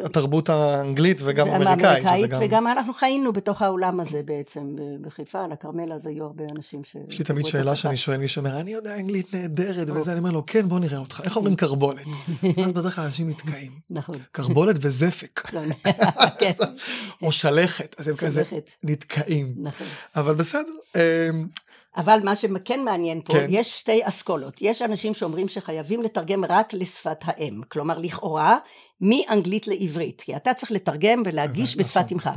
[0.04, 2.30] התרבות האנגלית וגם האמריקאית.
[2.30, 2.40] גם...
[2.44, 6.96] וגם אנחנו חיינו בתוך העולם הזה בעצם בחיפה, על הכרמל אז היו הרבה אנשים ש...
[7.10, 10.32] יש לי תמיד שאלה שאני שואל מי שאומר אני יודע אנגלית נהדרת וזה אני אומר
[10.32, 12.06] לו כן בוא נראה אותך איך אומרים קרבולת.
[12.66, 13.72] אז בדרך כלל אנשים נתקעים.
[13.90, 14.16] נכון.
[14.32, 15.42] קרבולת וזפק.
[16.40, 16.52] כן.
[17.24, 17.96] או שלכת.
[18.00, 18.44] אז הם כזה
[18.84, 19.54] נתקעים.
[19.58, 19.88] נכון.
[20.16, 20.72] אבל בסדר.
[21.98, 23.46] אבל מה שכן מעניין פה, כן.
[23.50, 24.62] יש שתי אסכולות.
[24.62, 27.62] יש אנשים שאומרים שחייבים לתרגם רק לשפת האם.
[27.70, 28.58] כלומר, לכאורה,
[29.02, 30.22] מאנגלית לעברית.
[30.22, 32.30] כי אתה צריך לתרגם ולהגיש בשפת אמך.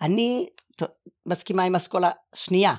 [0.00, 0.46] אני
[1.26, 2.74] מסכימה עם אסכולה שנייה,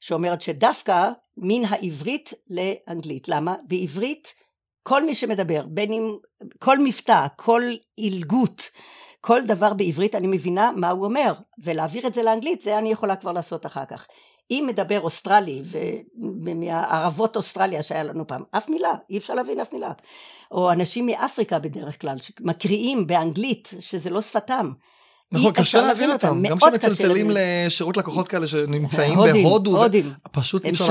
[0.00, 3.28] שאומרת שדווקא מן העברית לאנגלית.
[3.28, 3.54] למה?
[3.68, 4.34] בעברית
[4.82, 6.16] כל מי שמדבר, בין אם,
[6.58, 7.62] כל מבטא, כל
[7.96, 8.70] עילגות,
[9.20, 13.16] כל דבר בעברית אני מבינה מה הוא אומר, ולהעביר את זה לאנגלית, זה אני יכולה
[13.16, 14.06] כבר לעשות אחר כך.
[14.50, 15.62] אם מדבר אוסטרלי
[16.42, 19.90] ומהערבות אוסטרליה שהיה לנו פעם, אף מילה, אי אפשר להבין אף מילה.
[20.52, 24.72] או אנשים מאפריקה בדרך כלל, שמקריאים באנגלית, שזה לא שפתם.
[25.32, 29.84] נכון, קשה להבין אותם, גם כשמצלצלים לשירות לקוחות כאלה שנמצאים בהודו,
[30.32, 30.88] פשוט אי אפשר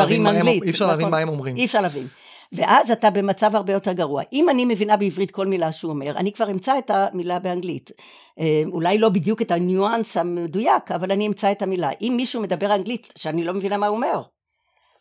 [0.87, 1.57] להבין מה הם אומרים.
[1.57, 2.07] אי אפשר להבין.
[2.51, 4.23] ואז אתה במצב הרבה יותר גרוע.
[4.33, 7.91] אם אני מבינה בעברית כל מילה שהוא אומר, אני כבר אמצא את המילה באנגלית.
[8.39, 11.89] אה, אולי לא בדיוק את הניואנס המדויק, אבל אני אמצא את המילה.
[12.01, 14.21] אם מישהו מדבר אנגלית שאני לא מבינה מה הוא אומר,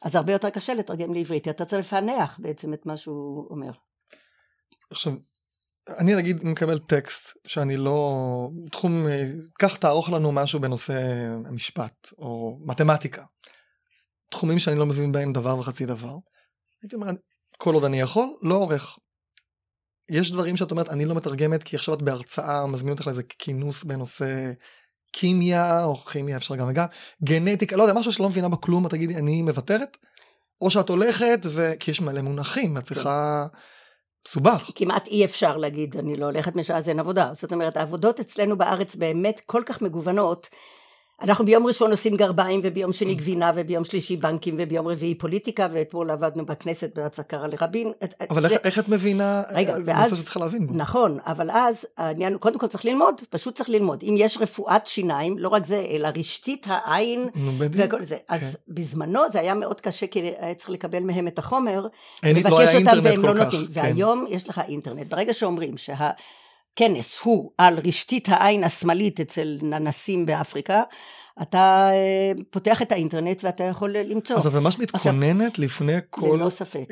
[0.03, 3.71] אז הרבה יותר קשה לתרגם לעברית, אתה צריך לפענח בעצם את מה שהוא אומר.
[4.91, 5.13] עכשיו,
[5.99, 9.07] אני נגיד מקבל טקסט שאני לא, תחום,
[9.59, 10.95] קח תערוך לנו משהו בנושא
[11.47, 13.25] המשפט או מתמטיקה.
[14.31, 16.17] תחומים שאני לא מבין בהם דבר וחצי דבר.
[16.83, 17.11] הייתי אומר,
[17.65, 18.99] כל עוד אני יכול, לא עורך.
[20.11, 23.85] יש דברים שאת אומרת, אני לא מתרגמת כי עכשיו את בהרצאה, מזמין אותך לאיזה כינוס
[23.85, 24.53] בנושא
[25.13, 26.87] קימיה, או כימיה אפשר גם וגם,
[27.25, 29.97] גנטיקה, לא יודע, משהו שלא מבינה בכלום, את תגידי, אני מוותרת?
[30.61, 31.73] או שאת הולכת, ו...
[31.81, 33.47] כי יש מלא מונחים, את צריכה...
[34.29, 34.71] מסובך.
[34.75, 37.31] כמעט אי אפשר להגיד, אני לא הולכת משעה זה אין עבודה.
[37.33, 40.49] זאת אומרת, העבודות אצלנו בארץ באמת כל כך מגוונות,
[41.23, 46.11] אנחנו ביום ראשון עושים גרביים וביום שני גבינה וביום שלישי בנקים וביום רביעי פוליטיקה ואתמול
[46.11, 47.93] עבדנו בכנסת בהצקרה לרבין.
[48.31, 50.75] אבל איך, איך את מבינה, רגע, זה ואז, נושא שצריך להבין בו.
[50.75, 54.03] נכון, אבל אז העניין, קודם כל צריך ללמוד, פשוט צריך ללמוד.
[54.03, 58.17] אם יש רפואת שיניים, לא רק זה, אלא רשתית העין וכל זה.
[58.17, 58.35] כן.
[58.35, 61.87] אז בזמנו זה היה מאוד קשה כי היה צריך לקבל מהם את החומר,
[62.25, 63.67] לבקש לא אותם והם לא נותנים.
[63.75, 63.81] כן.
[63.81, 65.07] והיום יש לך אינטרנט.
[65.07, 66.11] ברגע שאומרים שה...
[66.77, 70.83] כנס הוא על רשתית העין השמאלית אצל ננסים באפריקה,
[71.43, 74.37] אתה אה, פותח את האינטרנט ואתה יכול למצוא.
[74.37, 76.39] אז את ממש מתכוננת עכשיו, לפני כל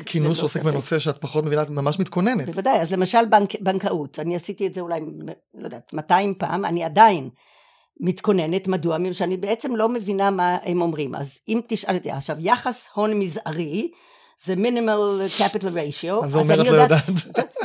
[0.07, 0.71] כינוס שעוסק ספק.
[0.71, 2.47] בנושא שאת פחות מבינה, את ממש מתכוננת.
[2.47, 5.01] בוודאי, אז למשל בנק, בנקאות, אני עשיתי את זה אולי,
[5.55, 7.29] לא יודעת, 200 פעם, אני עדיין
[8.01, 8.97] מתכוננת, מדוע?
[9.13, 11.15] שאני בעצם לא מבינה מה הם אומרים.
[11.15, 13.91] אז אם תשאל אותי עכשיו, יחס הון מזערי,
[14.45, 16.25] זה מינימל קפיטל ריישיו.
[16.25, 17.03] אז אומר את לא יודעת.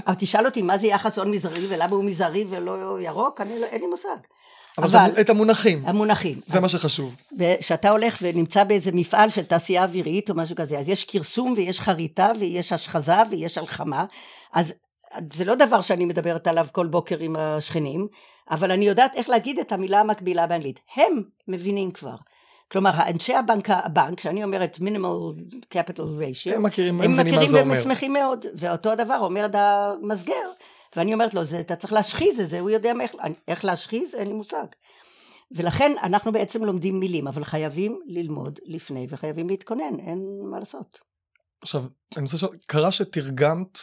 [0.07, 3.65] אבל תשאל אותי מה זה יחס הון מזערי ולמה הוא מזערי ולא ירוק, אני, לא,
[3.65, 4.17] אין לי מושג.
[4.77, 5.83] אבל, אבל את המונחים.
[5.85, 6.39] המונחים.
[6.45, 7.15] זה מה שחשוב.
[7.59, 11.81] כשאתה הולך ונמצא באיזה מפעל של תעשייה אווירית או משהו כזה, אז יש כרסום ויש
[11.81, 14.05] חריטה ויש השחזה ויש הלחמה,
[14.53, 14.73] אז
[15.33, 18.07] זה לא דבר שאני מדברת עליו כל בוקר עם השכנים,
[18.51, 20.79] אבל אני יודעת איך להגיד את המילה המקבילה באנגלית.
[20.95, 22.15] הם מבינים כבר.
[22.71, 25.07] כלומר, אנשי הבנק, הבנק, שאני אומרת מינימל
[25.69, 30.51] קפיטל ריישיו, הם מכירים, הם מכירים והם שמחים מאוד, ואותו הדבר אומר המסגר,
[30.95, 33.11] ואני אומרת לו, זה, אתה צריך להשחיז את זה, הוא יודע איך,
[33.47, 34.65] איך להשחיז, אין לי מושג.
[35.51, 40.19] ולכן אנחנו בעצם לומדים מילים, אבל חייבים ללמוד לפני וחייבים להתכונן, אין
[40.51, 40.99] מה לעשות.
[41.61, 41.83] עכשיו,
[42.17, 43.79] אני רוצה לשאול, קרה שתרגמת,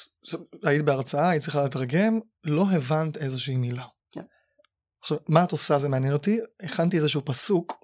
[0.64, 3.85] היית בהרצאה, היית צריכה לתרגם, לא הבנת איזושהי מילה.
[4.12, 4.23] כן.
[5.03, 5.79] עכשיו, מה את עושה?
[5.79, 6.38] זה מעניין אותי.
[6.62, 7.84] הכנתי איזשהו פסוק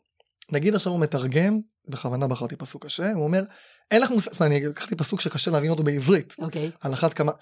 [0.52, 3.42] נגיד עכשיו הוא מתרגם, בכוונה בחרתי פסוק קשה, הוא אומר,
[3.90, 6.70] אין לך מושג, אני לקחתי פסוק שקשה להבין אותו בעברית, אוקיי.
[6.80, 7.32] על אחת כמה,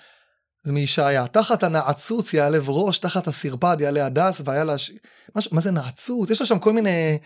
[0.63, 4.93] זה מישעיה, תחת הנעצוץ יעלב ראש, תחת הסרפד יעלה הדס, והיה לה, ש...
[5.35, 6.31] מה, מה זה נעצוץ?
[6.31, 7.19] יש לו שם כל מיני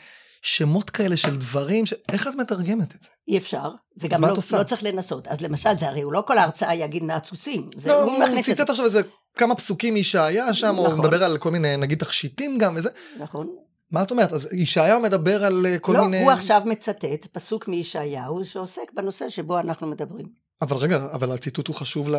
[0.43, 1.95] שמות כאלה של דברים, ש...
[2.13, 3.09] איך את מתרגמת את זה?
[3.29, 5.29] אי אפשר, וגם לא, לא צריך לנסות.
[5.29, 7.71] אז למשל, זה הרי הוא לא כל ההרצאה יגיד נעצוצים.
[7.77, 9.01] זה, לא, הוא, הוא ציטט עכשיו איזה
[9.37, 10.93] כמה פסוקים מישעיה שם, נכון.
[10.93, 12.91] או מדבר על כל מיני, נגיד, תכשיטים גם וזה.
[13.19, 13.49] נכון.
[13.93, 14.33] מה את אומרת?
[14.33, 16.17] אז ישעיהו מדבר על אה, כל לא, מיני...
[16.17, 20.27] לא, הוא עכשיו מצטט פסוק מישעיהו שעוסק בנושא שבו אנחנו מדברים.
[20.63, 22.17] אבל רגע, אבל הציטוט הוא חשוב ל...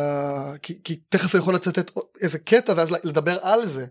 [0.62, 3.86] כי, כי תכף הוא יכול לצטט איזה קטע ואז לדבר על זה.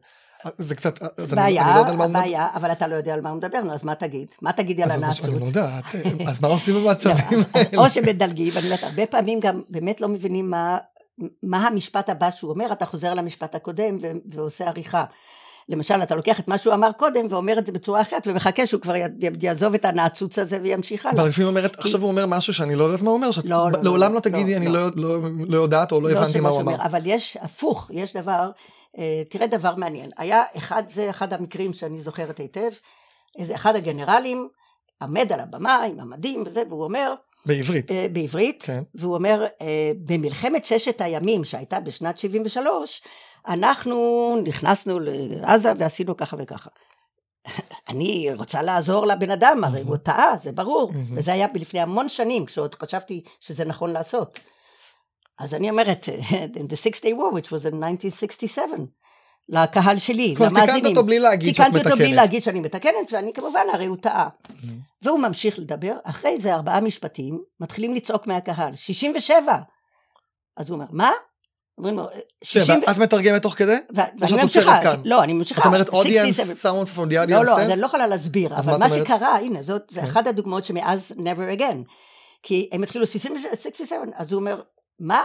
[0.58, 2.22] זה קצת, אז בעיה, אני, אני לא יודע על מה הוא מדבר.
[2.24, 4.28] בעיה, אבל אתה לא יודע על מה הוא מדבר, נו, אז מה תגיד?
[4.41, 5.26] מה תגידי על הנעצות?
[5.26, 5.84] אני לא יודעת,
[6.28, 7.15] אז מה עושים במצבים
[7.54, 7.78] האלה?
[7.78, 10.78] או שמדלגים, אני אומרת, הרבה פעמים גם באמת לא מבינים מה,
[11.43, 15.06] מה המשפט הבא שהוא אומר, אתה חוזר למשפט הקודם ועושה עריכה.
[15.69, 18.82] למשל אתה לוקח את מה שהוא אמר קודם ואומר את זה בצורה אחרת ומחכה שהוא
[18.82, 18.93] כבר
[19.41, 21.21] יעזוב את הנעצוץ הזה וימשיך הלאה.
[21.21, 23.71] אבל לפעמים אומרת עכשיו הוא אומר משהו שאני לא יודעת מה הוא אומר, שאת לא,
[23.71, 24.67] לא, לעולם לא, לא תגידי אני
[25.47, 26.76] לא יודעת או לא הבנתי מה הוא אמר.
[26.76, 28.49] אבל יש הפוך, יש דבר,
[28.97, 32.69] אה, תראה דבר מעניין, היה אחד, זה אחד המקרים שאני זוכרת היטב,
[33.39, 34.47] איזה אחד הגנרלים
[35.02, 37.13] עמד על הבמה עם המדים וזה והוא אומר
[37.45, 37.91] בעברית.
[37.91, 38.84] Uh, בעברית, כן.
[38.95, 39.63] והוא אומר, uh,
[39.97, 43.02] במלחמת ששת הימים שהייתה בשנת 73,
[43.47, 46.69] אנחנו נכנסנו לעזה ועשינו ככה וככה.
[47.89, 50.91] אני רוצה לעזור לבן אדם, הרי הוא טעה, זה ברור.
[51.15, 54.39] וזה היה לפני המון שנים, כשעוד חשבתי שזה נכון לעשות.
[55.39, 56.10] אז אני אומרת,
[56.56, 58.65] in the six day war, which was in 1967,
[59.49, 60.65] לקהל שלי, למאזינים.
[60.65, 61.73] תיקנת אותו בלי להגיד שאת מתקנת.
[61.73, 64.29] תיקנתי אותו בלי להגיד שאני מתקנת, ואני כמובן, הרי הוא טעה.
[65.01, 69.58] והוא ממשיך לדבר, אחרי זה ארבעה משפטים, מתחילים לצעוק מהקהל, 67!
[70.58, 71.12] אז הוא אומר, מה?
[71.77, 72.07] אומרים לו,
[72.91, 73.77] את מתרגמת תוך כדי?
[74.21, 75.01] או שאת עוצרת כאן?
[75.05, 75.62] לא, אני ממשיכה.
[75.62, 78.77] את אומרת audience, someone from the audience לא, לא, אז אני לא יכולה להסביר, אבל
[78.77, 80.03] מה שקרה, הנה, זאת כן.
[80.03, 81.77] אחת הדוגמאות שמאז never again.
[82.43, 84.62] כי הם התחילו 67, אז הוא אומר,
[84.99, 85.23] מה?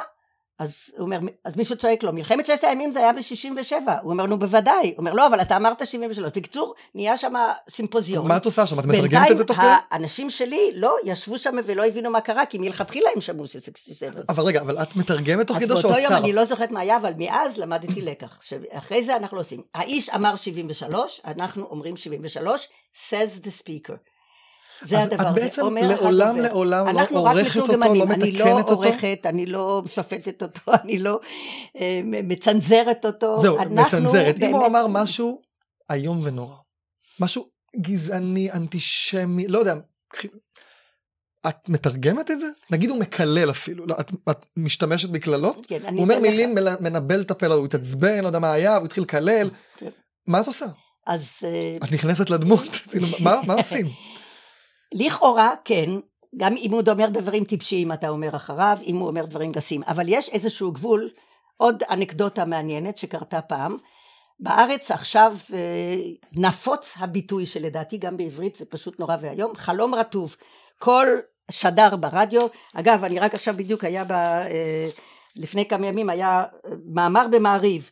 [0.59, 3.73] אז הוא אומר, אז מישהו צועק לו, מלחמת ששת הימים זה היה ב-67.
[4.03, 4.87] הוא אומר, נו בוודאי.
[4.87, 6.33] הוא אומר, לא, אבל אתה אמרת 73.
[6.37, 7.35] בקיצור, נהיה שם
[7.71, 8.29] סימפוזיון.
[8.29, 8.79] מה את עושה שם?
[8.79, 9.67] את מתרגמת את זה תוך כדי?
[9.67, 14.23] בינתיים האנשים שלי לא ישבו שם ולא הבינו מה קרה, כי מלכתחילה הם שמעו ש-67.
[14.29, 15.85] אבל רגע, אבל את מתרגמת תוך כדי שעוצרת.
[15.85, 18.41] אז באותו יום אני לא זוכרת מה היה, אבל מאז למדתי לקח.
[18.73, 19.63] אחרי זה אנחנו עושים.
[19.75, 23.95] האיש אמר 73, אנחנו אומרים 73, says the speaker.
[24.83, 28.83] זה הדבר, את בעצם לעולם לעולם לא עורכת אותו, לא מתקנת אותו?
[28.83, 31.21] אני לא עורכת, אני לא שופטת אותו, אני לא
[31.77, 33.39] אה, מצנזרת אותו.
[33.43, 34.43] זהו, מצנזרת.
[34.43, 35.43] אם הוא אמר משהו
[35.93, 36.57] איום ונורא,
[37.21, 39.75] משהו גזעני, אנטישמי, לא יודע,
[41.49, 42.47] את מתרגמת את זה?
[42.71, 45.67] נגיד הוא מקלל אפילו, לא, את, את משתמשת בקללות?
[45.69, 45.81] כן.
[45.83, 46.81] הוא אומר מילים, לך...
[46.81, 49.51] מנבל את הפה, הוא התעצבן, לא יודע מה היה, הוא התחיל לקלל.
[49.79, 49.89] כן.
[50.27, 50.67] מה את עושה?
[51.07, 51.33] אז...
[51.45, 53.87] אה, את נכנסת לדמות, כאילו, מה, מה עושים?
[54.95, 55.91] לכאורה כן,
[56.37, 60.05] גם אם הוא אומר דברים טיפשיים אתה אומר אחריו, אם הוא אומר דברים גסים, אבל
[60.09, 61.11] יש איזשהו גבול,
[61.57, 63.77] עוד אנקדוטה מעניינת שקרתה פעם,
[64.41, 65.97] בארץ עכשיו אה,
[66.33, 70.37] נפוץ הביטוי שלדעתי גם בעברית זה פשוט נורא ואיום, חלום רטוב,
[70.79, 71.07] כל
[71.51, 74.13] שדר ברדיו, אגב אני רק עכשיו בדיוק היה ב...
[74.13, 74.89] אה,
[75.37, 76.45] לפני כמה ימים היה
[76.87, 77.91] מאמר במעריב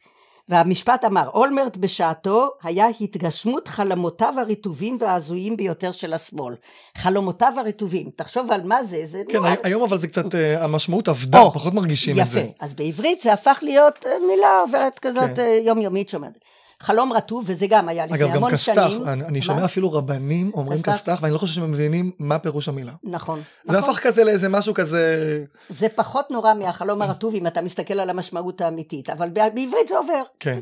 [0.48, 6.54] והמשפט אמר אולמרט בשעתו היה התגשמות חלומותיו הרטובים וההזויים ביותר של השמאל
[6.96, 9.48] חלומותיו הרטובים תחשוב על מה זה זה כן לא...
[9.64, 12.22] היום אבל זה קצת uh, המשמעות עבדה או, פחות מרגישים יפה.
[12.22, 15.60] את זה יפה אז בעברית זה הפך להיות uh, מילה עוברת כזאת כן.
[15.62, 16.38] uh, יומיומית שאומרת
[16.82, 18.78] חלום רטוב, וזה גם היה לפני אגב, המון שנים.
[18.78, 22.38] אגב, גם כסת"ח, אני שומע אפילו רבנים אומרים כסת"ח, ואני לא חושב שהם מבינים מה
[22.38, 22.92] פירוש המילה.
[23.04, 23.42] נכון.
[23.64, 23.90] זה נכון.
[23.90, 25.44] הפך כזה לאיזה משהו כזה...
[25.68, 30.22] זה פחות נורא מהחלום הרטוב, אם אתה מסתכל על המשמעות האמיתית, אבל בעברית זה עובר.
[30.40, 30.58] כן.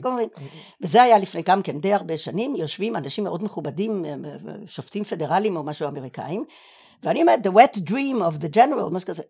[0.82, 4.04] וזה היה לפני גם כן די הרבה שנים, יושבים אנשים מאוד מכובדים,
[4.66, 6.44] שופטים פדרליים או משהו אמריקאים,
[7.02, 9.22] ואני אומרת, the wet dream of the general, משהו כזה.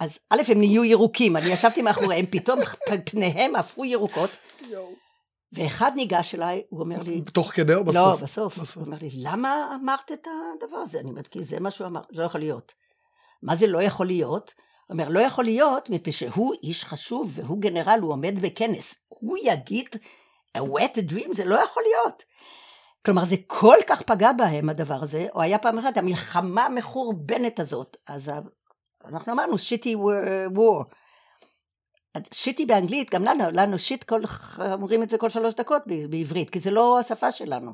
[0.00, 2.58] אז א', הם נהיו ירוקים, אני ישבתי מאחוריהם, פתאום
[3.04, 4.30] פניהם הפכו ירוקות.
[5.52, 7.22] ואחד ניגש אליי, הוא אומר לי...
[7.32, 7.96] תוך כדי או בסוף?
[7.96, 8.58] לא, בסוף.
[8.58, 8.76] בסוף.
[8.76, 11.00] הוא אומר לי, למה אמרת את הדבר הזה?
[11.00, 12.74] אני אומרת, כי זה מה שהוא אמר, לא יכול להיות.
[13.42, 14.54] מה זה לא יכול להיות?
[14.86, 18.94] הוא אומר, לא יכול להיות, מפני שהוא איש חשוב והוא גנרל, הוא עומד בכנס.
[19.08, 19.88] הוא יגיד,
[20.58, 21.32] a wet dream?
[21.32, 22.22] זה לא יכול להיות.
[23.06, 27.96] כלומר, זה כל כך פגע בהם הדבר הזה, או היה פעם אחת המלחמה המחורבנת הזאת.
[28.06, 28.32] אז
[29.04, 29.96] אנחנו אמרנו, שיטי
[30.54, 30.94] war.
[32.32, 34.20] שיטי באנגלית, גם לנו, לנו שיט, כל,
[34.72, 37.72] אומרים את זה כל שלוש דקות בעברית, כי זה לא השפה שלנו.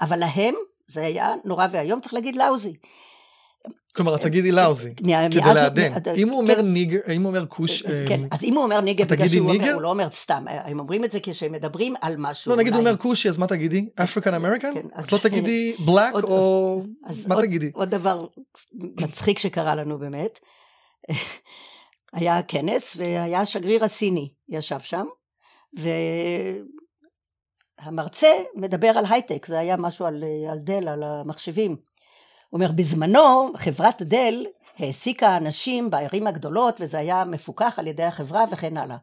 [0.00, 0.54] אבל להם
[0.86, 2.76] זה היה נורא ואיום, צריך להגיד לאוזי.
[3.94, 5.92] כלומר, את תגידי lousy, כדי לעדן.
[6.16, 6.66] אם הוא אומר כן.
[6.66, 7.82] nigger, אם הוא אומר כוש...
[7.82, 11.04] כן, אז אם הוא אומר nigger, בגלל שהוא אומר, הוא לא אומר סתם, הם אומרים
[11.04, 12.50] את זה כשהם מדברים על משהו.
[12.50, 13.88] לא, נגיד הוא אומר כושי, אז מה תגידי?
[13.94, 14.74] African American?
[14.74, 16.82] כן, את לא תגידי black או...
[17.26, 17.70] מה תגידי?
[17.74, 18.18] עוד דבר
[18.74, 20.40] מצחיק שקרה לנו באמת.
[22.12, 25.06] היה כנס והיה השגריר הסיני ישב שם
[27.82, 31.70] והמרצה מדבר על הייטק זה היה משהו על, על דל על המחשבים.
[31.70, 34.46] הוא אומר בזמנו חברת דל
[34.78, 38.96] העסיקה אנשים בערים הגדולות וזה היה מפוקח על ידי החברה וכן הלאה.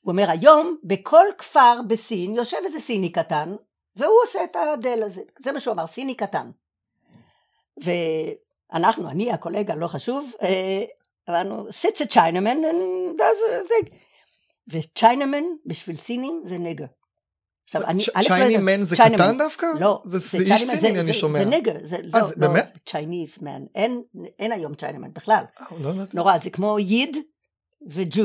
[0.00, 3.56] הוא אומר היום בכל כפר בסין יושב איזה סיני קטן
[3.96, 5.22] והוא עושה את הדל הזה.
[5.38, 6.50] זה מה שהוא אמר סיני קטן.
[7.82, 10.84] ואנחנו אני הקולגה לא חשוב אה,
[11.30, 13.94] אמרנו, sits a Chinaman and does a thing.
[14.68, 16.84] ו Chinaman בשביל סינים זה nigger.
[17.64, 19.66] עכשיו אני, Chinaman זה קטן דווקא?
[19.80, 20.02] לא.
[20.04, 21.38] זה איש סיני אני שומע.
[21.38, 21.74] זה nigger.
[21.82, 22.78] זה לא, באמת?
[22.86, 23.64] Chinese man.
[24.38, 25.44] אין היום Chinaman בכלל.
[25.80, 27.16] לא נורא, זה כמו ייד
[27.86, 28.22] וג'ו.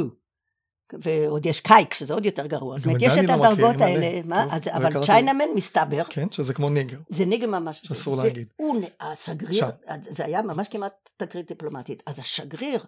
[0.93, 4.47] ועוד יש kike שזה עוד יותר גרוע, זאת אומרת יש את לא הדרגות האלה, מה?
[4.51, 9.65] אז, אבל Chinaman מסתבר, כן, שזה כמו nigger, זה nigger ממש, אסור להגיד, והוא, השגריר,
[9.99, 12.83] זה היה ממש כמעט תקרית דיפלומטית, אז השגריר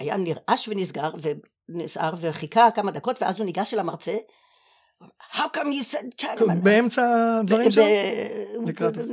[0.00, 1.10] היה נרעש ונסגר
[1.68, 4.16] ונסער וחיכה כמה דקות ואז הוא ניגש אל המרצה.
[5.32, 6.54] How come you said Chinaman?
[6.62, 7.02] באמצע
[7.40, 7.84] הדברים שלו?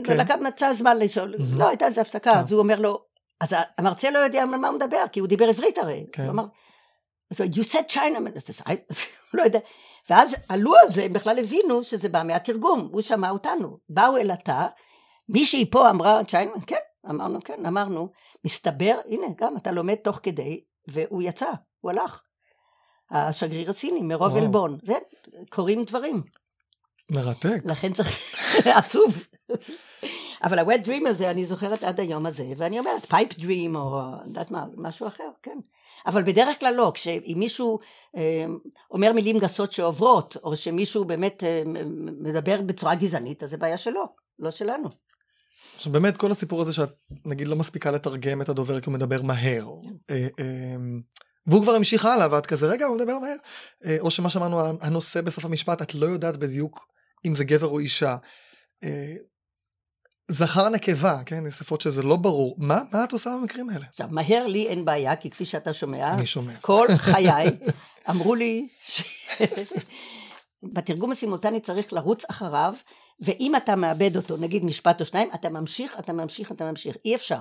[0.03, 0.17] כן.
[0.17, 3.01] לקח מצא זמן לשאול, לא הייתה איזה הפסקה, אז הוא אומר לו,
[3.41, 6.05] אז המרצה לא יודע על מה הוא מדבר, כי הוא דיבר עברית הרי.
[7.37, 7.43] כן.
[7.43, 8.73] הוא אמר, you said Chinaman,
[9.33, 9.59] לא יודע.
[10.09, 13.77] ואז עלו על זה, הם בכלל הבינו שזה בא מהתרגום, הוא שמע אותנו.
[13.89, 14.67] באו אל התא,
[15.29, 16.75] מישהי פה אמרה צ'יינמן, כן,
[17.09, 18.09] אמרנו כן, אמרנו,
[18.45, 22.21] מסתבר, הנה גם אתה לומד תוך כדי, והוא יצא, הוא הלך.
[23.11, 26.23] השגריר הסיני מרוב עלבון, וקורים דברים.
[27.11, 27.61] מרתק.
[27.65, 28.19] לכן צריך,
[28.77, 29.27] עצוב.
[30.43, 34.51] אבל ה-wet dream הזה, אני זוכרת עד היום הזה, ואני אומרת, pipe dream, או יודעת
[34.51, 35.57] מה, משהו אחר, כן.
[36.05, 37.79] אבל בדרך כלל לא, כשאם מישהו
[38.17, 38.45] אה,
[38.91, 41.63] אומר מילים גסות שעוברות, או שמישהו באמת אה,
[42.21, 44.05] מדבר בצורה גזענית, אז זה בעיה שלו,
[44.39, 44.89] לא שלנו.
[45.75, 49.21] עכשיו באמת כל הסיפור הזה שאת נגיד לא מספיקה לתרגם את הדובר כי הוא מדבר
[49.21, 49.67] מהר.
[49.83, 50.15] כן.
[50.15, 50.75] אה,
[51.47, 53.35] והוא כבר המשיך הלאה ואת כזה רגע הוא מדבר מהר.
[53.99, 56.87] או שמה שאמרנו הנושא בסוף המשפט את לא יודעת בדיוק
[57.25, 58.17] אם זה גבר או אישה.
[60.27, 62.55] זכר נקבה, כן, שפות שזה לא ברור.
[62.57, 63.85] מה, מה את עושה במקרים האלה?
[63.89, 66.53] עכשיו, מהר לי אין בעיה, כי כפי שאתה שומע, אני שומע.
[66.61, 67.45] כל חיי
[68.09, 69.03] אמרו לי ש...
[70.73, 72.73] בתרגום הסימולטני צריך לרוץ אחריו
[73.19, 77.15] ואם אתה מאבד אותו, נגיד משפט או שניים, אתה ממשיך, אתה ממשיך, אתה ממשיך, אי
[77.15, 77.39] אפשר.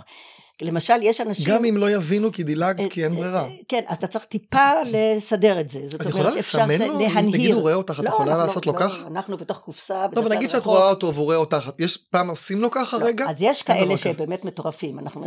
[0.64, 1.54] למשל, יש אנשים...
[1.54, 3.48] גם אם לא יבינו כי דילגת, כי אין ברירה.
[3.68, 5.80] כן, אז אתה צריך טיפה לסדר את זה.
[5.84, 6.98] זאת אומרת, את יכולה לסמן לו?
[7.22, 9.06] נגיד הוא רואה אותך, את לא, יכולה לעשות לו לא, ככה?
[9.06, 10.06] אנחנו בתוך קופסה.
[10.12, 13.30] לא, ונגיד שאת רואה אותו והוא רואה אותך, יש פעם עושים לו ככה לא, רגע?
[13.30, 14.98] אז יש כאלה שבאמת מטורפים.
[14.98, 15.24] אנחנו,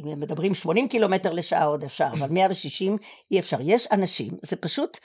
[0.00, 2.96] מדברים 80 קילומטר לשעה עוד אפשר, אבל 160
[3.30, 3.56] אי אפשר.
[3.60, 4.98] יש אנשים, זה פשוט,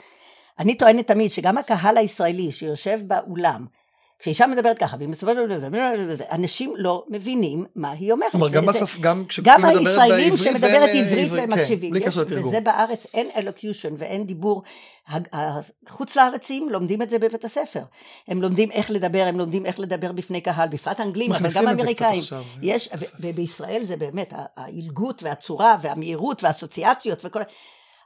[0.59, 3.65] אני טוענת תמיד שגם הקהל הישראלי שיושב באולם,
[4.19, 5.37] כשאישה מדברת ככה והיא מסתובבת
[5.97, 8.31] לזה, אנשים לא מבינים מה היא אומרת.
[8.31, 11.91] כלומר, גם בסוף, גם כשהיא מדברת בעברית, גם הישראלים שמדברת עברית והם מקשיבים.
[11.91, 12.47] בלי קשר לתרגום.
[12.47, 14.63] וזה בארץ אין אלוקיושן ואין דיבור.
[15.89, 17.83] חוץ לארצים לומדים את זה בבית הספר.
[18.27, 22.23] הם לומדים איך לדבר, הם לומדים איך לדבר בפני קהל, בפרט אנגלים, אבל גם אמריקאים.
[22.61, 27.41] יש, ובישראל זה באמת, העילגות והצורה והמהירות והאסוציאציות וכל...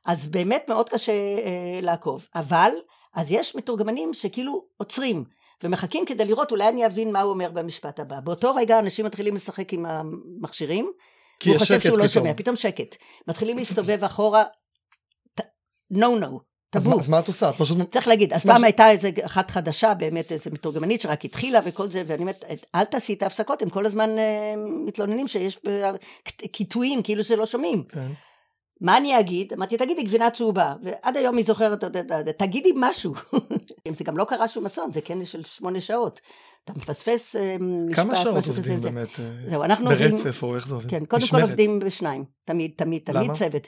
[0.05, 2.27] אז באמת מאוד קשה אה, לעקוב.
[2.35, 2.71] אבל,
[3.15, 5.38] אז יש מתורגמנים שכאילו עוצרים.
[5.63, 8.19] ומחכים כדי לראות אולי אני אבין מה הוא אומר במשפט הבא.
[8.19, 10.91] באותו רגע אנשים מתחילים לשחק עם המכשירים,
[11.39, 11.73] כי יש שקט פתאום.
[11.73, 12.95] הוא חושב שהוא לא שומע, פתאום שקט.
[13.27, 14.43] מתחילים להסתובב אחורה,
[15.91, 16.99] נו נו, טבו.
[16.99, 17.49] אז מה את עושה?
[17.49, 17.77] את פשוט...
[17.91, 22.03] צריך להגיד, אז פעם הייתה איזה אחת חדשה, באמת איזה מתורגמנית שרק התחילה וכל זה,
[22.07, 22.43] ואני אומרת,
[22.75, 24.53] אל תעשי את ההפסקות, הם כל הזמן אה,
[24.85, 25.59] מתלוננים שיש
[26.51, 27.83] קיטויים, כאילו שלא שומעים.
[27.89, 28.11] כן.
[28.81, 29.53] מה אני אגיד?
[29.53, 31.83] אמרתי, תגידי גבינה צהובה, ועד היום היא זוכרת,
[32.37, 33.13] תגידי משהו.
[33.91, 36.21] זה גם לא קרה שום אסון, זה כנס של שמונה שעות.
[36.63, 38.89] אתה מפספס אה, משפט, כמה שעות עובדים זה.
[38.89, 39.19] באמת?
[39.19, 40.89] אה, זהו, אנחנו ברצף עובדים, או איך זה עובד?
[40.89, 43.35] כן, קודם כל עובדים בשניים, תמיד, תמיד, תמיד למה?
[43.35, 43.67] צוות.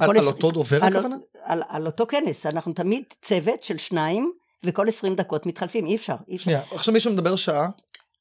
[0.00, 1.16] על, על אותו דובר הכוונה?
[1.44, 4.32] על, על, על אותו כנס, אנחנו תמיד צוות של שניים,
[4.64, 6.44] וכל עשרים דקות מתחלפים, אי אפשר, אי אפשר.
[6.44, 7.68] שנייה, עכשיו מישהו מדבר שעה,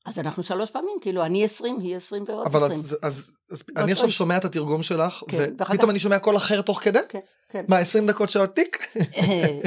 [0.06, 2.64] אז אנחנו שלוש פעמים, כאילו אני עשרים, היא עשרים ועוד עשרים.
[2.64, 6.62] אבל אז, אז, אני עכשיו שומע את התרגום שלך, כן, ופתאום אני שומע קול אחר
[6.62, 7.00] תוך כדי?
[7.10, 7.20] כן,
[7.52, 7.64] כן.
[7.68, 8.88] מה, עשרים דקות שעוד תיק?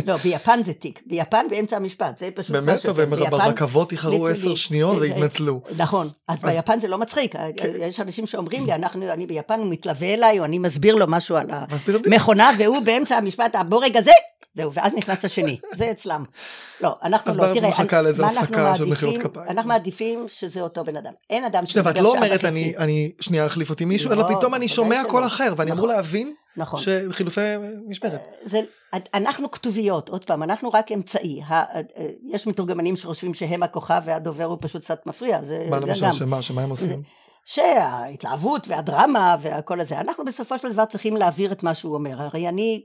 [0.06, 4.96] לא, ביפן זה תיק, ביפן באמצע המשפט, זה פשוט באמת, טוב, ברכבות איחרו עשר שניות
[5.00, 5.60] והתנצלו.
[5.76, 7.70] נכון, אז ביפן זה לא מצחיק, כן.
[7.80, 8.72] יש אנשים שאומרים לי,
[9.12, 11.46] אני ביפן, הוא מתלווה אליי, או אני מסביר לו משהו על
[12.06, 14.12] המכונה, והוא באמצע המשפט, בוא רגע זה,
[14.56, 16.24] זהו, ואז נכנס השני, זה אצלם.
[16.80, 19.50] לא, אנחנו לא, תראה, אז מחכה לאיזה הפסקה של מחיאות כפיים.
[19.50, 21.12] אנחנו מעדיפים שזה אותו בן אדם.
[21.30, 22.06] אין אדם שמדבר שעה וחצי.
[22.06, 22.44] ואת לא אומרת,
[22.78, 25.96] אני, שנייה, אחליף אותי מישהו, אלא לא, פתאום אני שומע קול אחר, ואני אמור נכון.
[25.96, 26.80] להבין נכון.
[26.80, 27.40] שחילופי
[27.88, 28.28] משמרת.
[28.44, 28.60] זה,
[29.14, 31.42] אנחנו כתוביות, עוד פעם, אנחנו רק אמצעי.
[32.28, 35.40] יש מתורגמנים שחושבים שהם הכוכב והדובר הוא פשוט קצת מפריע.
[35.70, 37.02] מה למשל, שמה, שמה הם עושים?
[37.44, 42.22] שההתלהבות והדרמה והכל הזה, אנחנו בסופו של דבר צריכים להעביר את מה שהוא אומר.
[42.22, 42.84] הרי אני,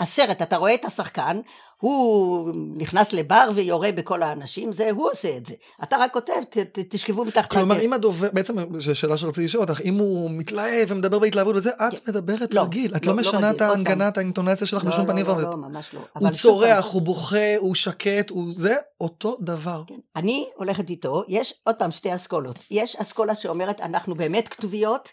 [0.00, 1.40] הסרט, אתה רואה את השחקן,
[1.80, 5.54] הוא נכנס לבר ויורה בכל האנשים, זה הוא עושה את זה.
[5.82, 9.62] אתה רק כותב, ת, ת, תשכבו מתחת כלומר, אם הדובר, בעצם, זו שאלה שרציתי לשאול
[9.62, 11.96] אותך, אם הוא מתלהב ומדבר בהתלהבות וזה, את כן.
[12.08, 12.94] מדברת לא, רגיל.
[12.96, 15.36] את לא, לא, לא משנה את ההנגנה, את האינטונציה שלך לא, בשום לא, פנים לא,
[15.36, 16.00] לא, לא, ממש לא.
[16.12, 19.82] הוא צורח, הוא בוכה, הוא שקט, הוא זה, אותו דבר.
[19.86, 19.94] כן.
[20.16, 22.58] אני הולכת איתו, יש עוד פעם שתי אסכולות.
[22.70, 25.12] יש אסכולה שאומרת, אנחנו באמת כתוביות,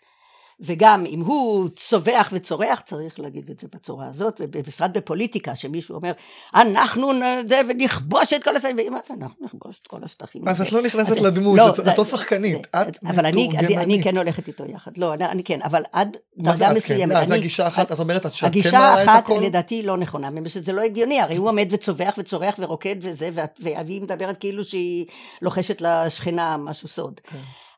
[0.59, 6.11] וגם אם הוא צווח וצורח, צריך להגיד את זה בצורה הזאת, ובפרט בפוליטיקה, שמישהו אומר,
[6.55, 7.11] אנחנו
[7.47, 10.47] זה ונכבוש את כל השטחים, ואם אנחנו נכבוש את כל השטחים.
[10.47, 14.91] אז את לא נכנסת לדמות, את לא שחקנית, את אבל אני כן הולכת איתו יחד,
[14.97, 16.75] לא, אני כן, אבל עד דרגה כן?
[16.75, 17.15] מסוימת.
[17.15, 19.17] אז הגישה אחת, את אומרת שאת כן מעלה את הכל?
[19.17, 22.95] הגישה אחת לדעתי לא נכונה, מפני שזה לא הגיוני, הרי הוא עומד וצווח וצורח ורוקד
[23.01, 25.05] וזה, והיא מדברת כאילו שהיא
[25.41, 27.21] לוחשת לשכנה משהו סוד.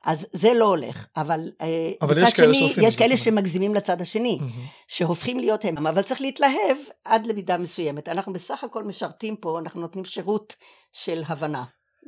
[0.05, 4.39] אז זה לא הולך, אבל, אה, אבל יש כאלה שני, יש כאלה שמגזימים לצד השני,
[4.41, 4.59] mm-hmm.
[4.87, 8.09] שהופכים להיות הם, אבל צריך להתלהב עד למידה מסוימת.
[8.09, 10.55] אנחנו בסך הכל משרתים פה, אנחנו נותנים שירות
[10.91, 11.63] של הבנה.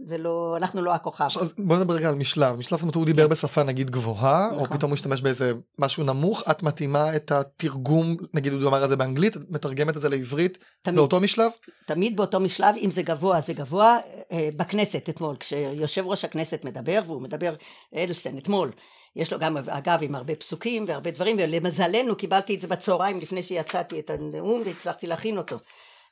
[0.07, 1.23] ולא, אנחנו לא הכוכב.
[1.41, 2.55] אז בוא נדבר רגע על משלב.
[2.55, 3.29] משלב זאת אומרת הוא דיבר כן.
[3.29, 4.59] בשפה נגיד גבוהה, נכון.
[4.59, 8.89] או פתאום הוא השתמש באיזה משהו נמוך, את מתאימה את התרגום, נגיד הוא אמר את
[8.89, 11.51] זה באנגלית, את מתרגמת את זה לעברית, תמיד, באותו משלב?
[11.85, 13.97] תמיד באותו משלב, אם זה גבוה זה גבוה.
[14.31, 17.53] אה, בכנסת אתמול, כשיושב ראש הכנסת מדבר, והוא מדבר,
[17.95, 18.71] אדלשטיין אתמול,
[19.15, 23.43] יש לו גם אגב עם הרבה פסוקים והרבה דברים, ולמזלנו קיבלתי את זה בצהריים לפני
[23.43, 25.57] שיצאתי את הנאום והצלחתי להכין אותו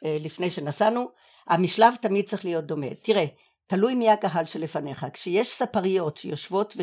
[0.06, 1.10] אה, לפני שנסענו.
[1.48, 2.88] המשלב תמיד צריך להיות דומה.
[3.02, 3.26] תראה,
[3.68, 5.06] תלוי מי הקהל שלפניך.
[5.14, 6.78] כשיש ספריות שיושבות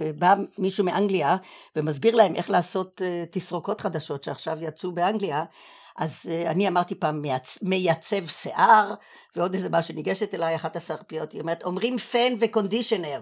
[0.00, 1.36] ובא מישהו מאנגליה
[1.76, 5.44] ומסביר להם איך לעשות אה, תסרוקות חדשות שעכשיו יצאו באנגליה,
[5.98, 7.58] אז אה, אני אמרתי פעם מייצ...
[7.62, 8.94] מייצב שיער,
[9.36, 13.20] ועוד איזה משהו, ניגשת אליי אחת הסרפיות, היא אומרת, אומרים פן וקונדישנר.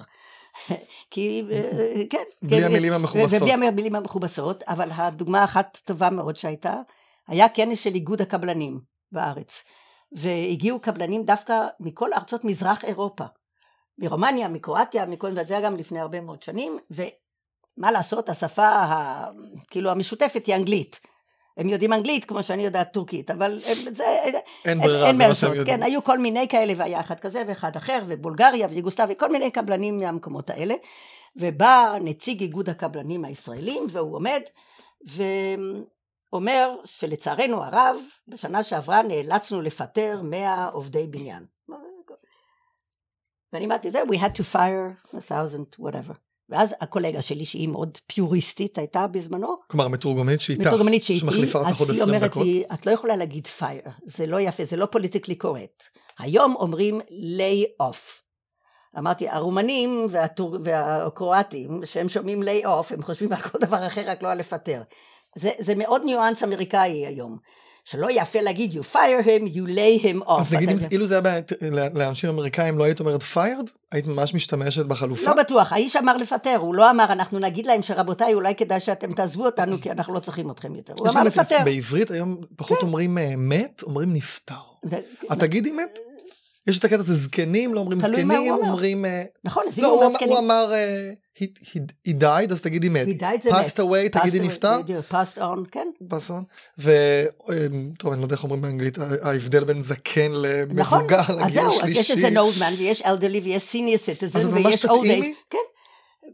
[1.11, 2.23] כי, אה, כן.
[2.43, 3.43] בלי כן, המילים המכובסות.
[3.43, 6.75] ובלי המילים המכובסות, אבל הדוגמה אחת טובה מאוד שהייתה,
[7.29, 8.81] היה כנס של איגוד הקבלנים
[9.13, 9.65] בארץ.
[10.13, 13.25] והגיעו קבלנים דווקא מכל ארצות מזרח אירופה,
[13.99, 19.25] מרומניה, מקרואטיה, מכל זה היה גם לפני הרבה מאוד שנים, ומה לעשות, השפה ה,
[19.71, 21.01] כאילו המשותפת היא אנגלית.
[21.57, 24.05] הם יודעים אנגלית כמו שאני יודעת טורקית, אבל הם, זה...
[24.65, 25.77] אין ברירה, אין, זה מה שהם יודעים.
[25.77, 29.97] כן, היו כל מיני כאלה, והיה אחד כזה ואחד אחר, ובולגריה ויוגוסטביה, כל מיני קבלנים
[29.97, 30.75] מהמקומות האלה.
[31.37, 34.41] ובא נציג איגוד הקבלנים הישראלים, והוא עומד,
[35.09, 35.23] ו...
[36.33, 37.97] אומר שלצערנו הרב,
[38.29, 41.47] בשנה שעברה נאלצנו לפטר 100 עובדי בניין.
[43.53, 46.15] ואני אמרתי, זה, we had to fire a thousand, whatever.
[46.49, 49.57] ואז הקולגה שלי, שהיא מאוד פיוריסטית, הייתה בזמנו.
[49.67, 50.67] כלומר, מתורגמנית שאיתך.
[50.67, 51.21] מתורגמנית שאיתי.
[51.21, 52.01] שמחליפה אותך עוד 20 דקות.
[52.01, 55.35] אז היא אומרת לי, את לא יכולה להגיד fire, זה לא יפה, זה לא פוליטיקלי
[55.35, 55.85] קורקט.
[56.19, 58.21] היום אומרים lay off.
[58.99, 60.57] אמרתי, הרומנים והטור...
[60.63, 64.83] והקרואטים, שהם שומעים lay off, הם חושבים על כל דבר אחר, רק לא על לפטר.
[65.37, 67.39] זה, זה מאוד ניואנס אמריקאי היום.
[67.85, 70.41] שלא יפה להגיד you fire him, you lay him off.
[70.41, 71.53] אז נגיד אם אילו זה היה בעיית,
[71.95, 73.71] לאנשים אמריקאים לא היית אומרת fired?
[73.93, 75.31] היית ממש משתמשת בחלופה?
[75.31, 79.13] לא בטוח, האיש אמר לפטר, הוא לא אמר אנחנו נגיד להם שרבותיי אולי כדאי שאתם
[79.13, 80.93] תעזבו אותנו כי אנחנו לא צריכים אתכם יותר.
[80.99, 81.59] הוא אמר לפטר.
[81.65, 82.87] בעברית היום פחות כן.
[82.87, 84.55] אומרים אה, מת, אומרים נפטר.
[85.33, 85.99] את תגידי מת?
[86.71, 90.13] יש את הקטע הזה זקנים לא אומרים זקנים אומרים אה, נכון אז אם הוא אומר
[90.13, 91.13] זקנים הוא אמר אה,
[92.09, 93.07] he died אז תגידי מת
[93.49, 96.45] passed away תגידי נפטר passed on כן passed on
[96.79, 101.91] וטוב אני לא יודע איך אומרים באנגלית ההבדל בין זקן למבוגר נכון אז זהו אז
[101.91, 105.59] יש איזה נולדמן ויש elderly ויש senior citizen ויש old age כן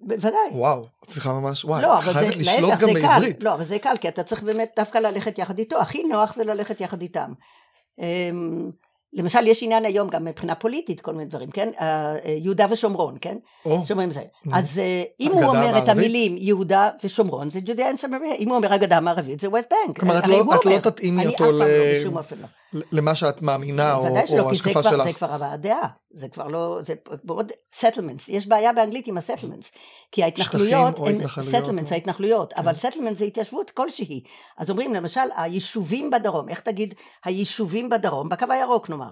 [0.03, 0.39] בוודאי.
[0.53, 3.45] וואו, את צריכה ממש, וואי, לא, את חייבת לשלוט גם בעברית.
[3.45, 5.80] לא, אבל זה קל, כי אתה צריך באמת דווקא ללכת יחד איתו.
[5.80, 7.32] הכי נוח זה ללכת יחד איתם.
[9.17, 11.69] למשל יש עניין היום גם מבחינה פוליטית כל מיני דברים כן?
[11.81, 11.87] אה,
[12.25, 13.37] אה, יהודה ושומרון כן?
[13.64, 14.23] או, שאומרים זה.
[14.53, 15.79] אז אה, אם הוא אומר?
[15.79, 19.72] את המילים יהודה ושומרון זה Judea and Samaria אם הוא אומר הגדה המערבית זה West
[19.87, 21.59] Bank כלומר את לא, לא תתאימי אותו ל...
[21.59, 21.67] לא,
[22.41, 22.47] לא.
[22.93, 24.09] למה שאת מאמינה או,
[24.39, 25.05] או השקפה שלך.
[25.05, 25.89] זה כבר הבעת דעה.
[26.11, 28.24] זה כבר לא זה מאוד settlements.
[28.29, 29.72] יש בעיה באנגלית עם ה settlements
[30.12, 32.53] כי ההתנחלויות הן settlements ההתנחלויות.
[32.53, 34.22] אבל settlements זה התיישבות כלשהי.
[34.59, 38.29] אז אומרים למשל היישובים בדרום איך תגיד היישובים בדרום?
[38.29, 39.11] בקו הירוק נאמר.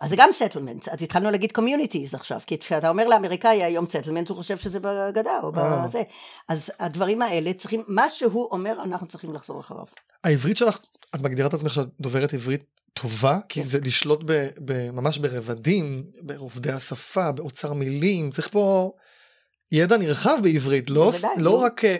[0.00, 4.28] אז זה גם settlement, אז התחלנו להגיד communities עכשיו, כי כשאתה אומר לאמריקאי היום settlement,
[4.28, 5.86] הוא חושב שזה בגדה או אה.
[5.86, 6.02] בזה.
[6.48, 9.84] אז הדברים האלה צריכים, מה שהוא אומר, אנחנו צריכים לחזור אחריו.
[10.24, 10.78] העברית שלך,
[11.14, 13.38] את מגדירה את עצמך שאת דוברת עברית טובה?
[13.48, 13.68] כי כן.
[13.68, 18.92] זה לשלוט ב, ב, ממש ברבדים, בעובדי השפה, באוצר מילים, צריך פה
[19.72, 21.96] ידע נרחב בעברית, לא, לא רק, אה,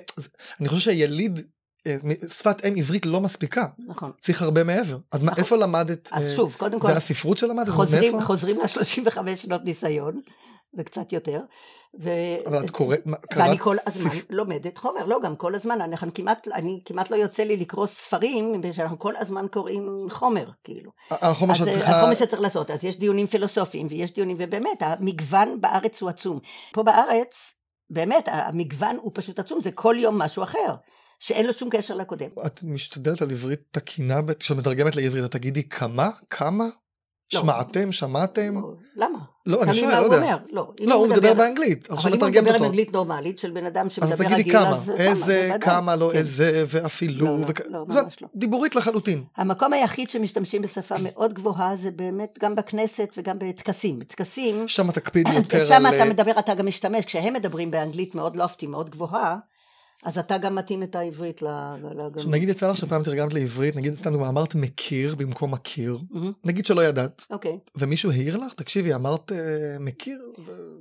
[0.61, 1.41] אני חושב שהיליד
[1.87, 1.97] אה,
[2.29, 3.67] שפת אם עברית לא מספיקה.
[3.87, 4.11] נכון.
[4.21, 4.99] צריך הרבה מעבר.
[5.13, 5.35] אז נכון.
[5.35, 6.09] מה, איפה למדת?
[6.13, 6.87] אז שוב, קודם כל...
[6.87, 7.69] זה הספרות שלמדת?
[7.69, 10.21] חוזרים, חוזרים ל-35 שנות ניסיון,
[10.75, 11.41] וקצת יותר.
[12.01, 12.11] ו...
[12.47, 13.47] אבל את קוראת, קראת...
[13.47, 14.31] ואני כל הזמן ספ...
[14.31, 18.61] לומדת חומר, לא, גם כל הזמן, אני כמעט, אני כמעט לא יוצא לי לקרוא ספרים,
[18.73, 20.91] שאנחנו כל הזמן קוראים חומר, כאילו.
[21.11, 21.99] החומר שאת צריכה...
[21.99, 26.39] החומר שצריך לעשות, אז יש דיונים פילוסופיים, ויש דיונים, ובאמת, המגוון בארץ הוא עצום.
[26.73, 27.55] פה בארץ,
[27.91, 30.75] באמת, המגוון הוא פשוט עצום, זה כל יום משהו אחר.
[31.19, 32.29] שאין לו שום קשר לקודם.
[32.47, 36.11] את משתדלת על עברית תקינה, כשאת מתרגמת לעברית, את תגידי כמה?
[36.31, 36.65] כמה?
[37.35, 37.41] לא.
[37.41, 37.93] שמעתם?
[37.93, 38.55] שמעתם?
[38.55, 39.19] לא, למה?
[39.47, 40.17] לא, אני שואל, לא יודע.
[40.17, 42.39] אומר, לא, לא הוא מדבר באנגלית, עכשיו מתרגמת אותו.
[42.39, 45.51] אבל אם הוא מדבר באנגלית נורמלית של בן אדם שמדבר רגיל, אז תגידי כמה, איזה,
[45.61, 46.19] כמה, לא כן.
[46.19, 47.39] איזה, ואפילו, לא,
[47.71, 48.29] לא, ממש לא.
[48.35, 49.25] דיבורית לחלוטין.
[49.37, 54.01] המקום היחיד שמשתמשים בשפה מאוד גבוהה זה באמת גם בכנסת וגם בטקסים.
[54.03, 54.69] טקסים...
[54.69, 55.67] שם תקפיד יותר על...
[55.67, 59.37] שם אתה מדבר, אתה גם משתמש, כשהם מדברים באנגלית מאוד לופטי, מאוד גבוהה,
[60.07, 61.47] אז אתה גם מתאים את העברית ל...
[62.15, 65.99] עכשיו נגיד יצא לך שפעם תרגמת לעברית, נגיד סתם דוגמא, אמרת מכיר במקום מכיר,
[66.45, 67.59] נגיד שלא ידעת, אוקיי.
[67.77, 70.33] ומישהו העיר לך, תקשיבי, אמרת אה, מכיר,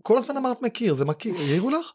[0.02, 1.92] כל הזמן אמרת מכיר, זה מכיר, העירו לך?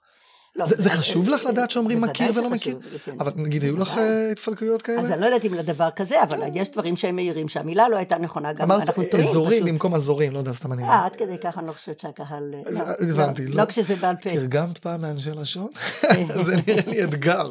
[0.56, 2.78] לא, זה, זה חשוב לך לדעת שאומרים מכיר ולא מכיר?
[3.04, 3.12] כן.
[3.20, 5.00] אבל נגיד היו לך אה, התפלקויות כאלה?
[5.00, 8.18] אז אני לא יודעת אם לדבר כזה, אבל יש דברים שהם מעירים שהמילה לא הייתה
[8.18, 9.20] נכונה, גם אנחנו טועים פשוט.
[9.20, 10.82] אמרת אזורים במקום אזורים, לא יודע, סתם אני...
[10.82, 12.54] אה, עד כדי ככה אני לא חושבת שהקהל...
[12.54, 13.46] אה, לא, הבנתי.
[13.46, 14.30] לא, לא כשזה בעל פה.
[14.30, 15.68] תרגמת פעם מאנשי לשון?
[16.46, 17.50] זה נראה לי אתגר.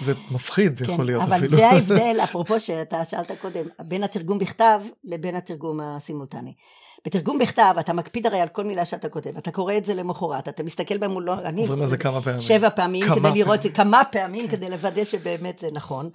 [0.00, 1.46] זה מפחיד זה יכול כן, להיות אפילו.
[1.46, 6.52] אבל זה ההבדל, אפרופו שאתה שאלת קודם, בין התרגום בכתב לבין התרגום הסימולטני.
[7.06, 10.48] בתרגום בכתב אתה מקפיד הרי על כל מילה שאתה כותב, אתה קורא את זה למחרת,
[10.48, 11.60] אתה מסתכל במולו, אני...
[11.60, 12.40] עוברים על זה כמה פעמים.
[12.40, 16.10] שבע פעמים, כדי לראות כמה פעמים, כדי לוודא שבאמת זה נכון,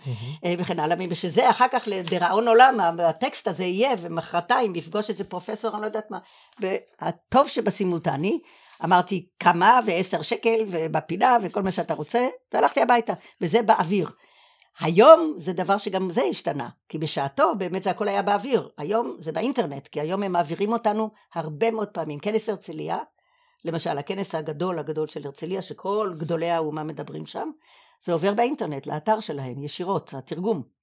[0.58, 5.74] וכן הלאה, ושזה אחר כך לדיראון עולם, הטקסט הזה יהיה, ומחרתיים יפגוש את זה פרופסור,
[5.74, 6.20] אני לא יודעת מה,
[6.62, 8.40] והטוב שבסימולטני,
[8.84, 14.10] אמרתי כמה ועשר שקל ובפינה וכל מה שאתה רוצה, והלכתי הביתה, וזה באוויר.
[14.80, 19.32] היום זה דבר שגם זה השתנה, כי בשעתו באמת זה הכל היה באוויר, היום זה
[19.32, 22.20] באינטרנט, כי היום הם מעבירים אותנו הרבה מאוד פעמים.
[22.20, 22.98] כנס הרצליה,
[23.66, 27.50] למשל הכנס הגדול הגדול של הרצליה, שכל גדולי האומה מדברים שם,
[28.04, 30.75] זה עובר באינטרנט, לאתר שלהם, ישירות, התרגום.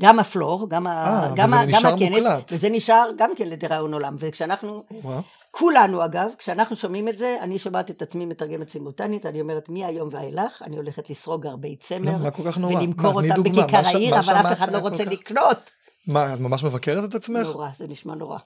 [0.00, 2.52] גם הפלור, גם, 아, אה, גם, גם הכנס, מוקלט.
[2.52, 5.20] וזה נשאר גם כן לדיראון עולם, וכשאנחנו, ווא.
[5.50, 10.08] כולנו אגב, כשאנחנו שומעים את זה, אני שומעת את עצמי מתרגמת סימולטנית, אני אומרת מהיום
[10.12, 12.74] ואילך, אני הולכת לסרוג הרבה צמר, מה כל כך נורא?
[12.74, 15.12] ולמכור מה, אותם בכיכר העיר, אבל אף אחד לא רוצה כך...
[15.12, 15.70] לקנות.
[16.06, 17.46] מה, את ממש מבקרת את עצמך?
[17.46, 18.38] נורא, זה נשמע נורא.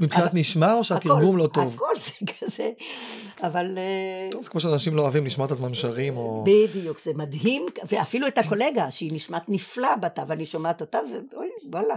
[0.00, 1.74] מבחינת נשמע או שהתרגום לא טוב?
[1.74, 2.70] הכל זה כזה,
[3.42, 3.78] אבל...
[3.78, 6.44] אה, טוב, זה כמו שאנשים לא אוהבים לשמוע את עצמם שרים או...
[6.46, 11.48] בדיוק, זה מדהים, ואפילו את הקולגה, שהיא נשמעת נפלא בתה, ואני שומעת אותה, זה, אוי,
[11.72, 11.94] וואלה,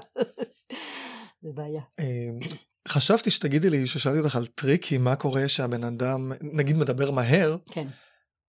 [1.44, 1.82] זה בעיה.
[2.00, 2.40] אמ,
[2.88, 7.88] חשבתי שתגידי לי, ששאלתי אותך על טריקים, מה קורה שהבן אדם, נגיד מדבר מהר, כן.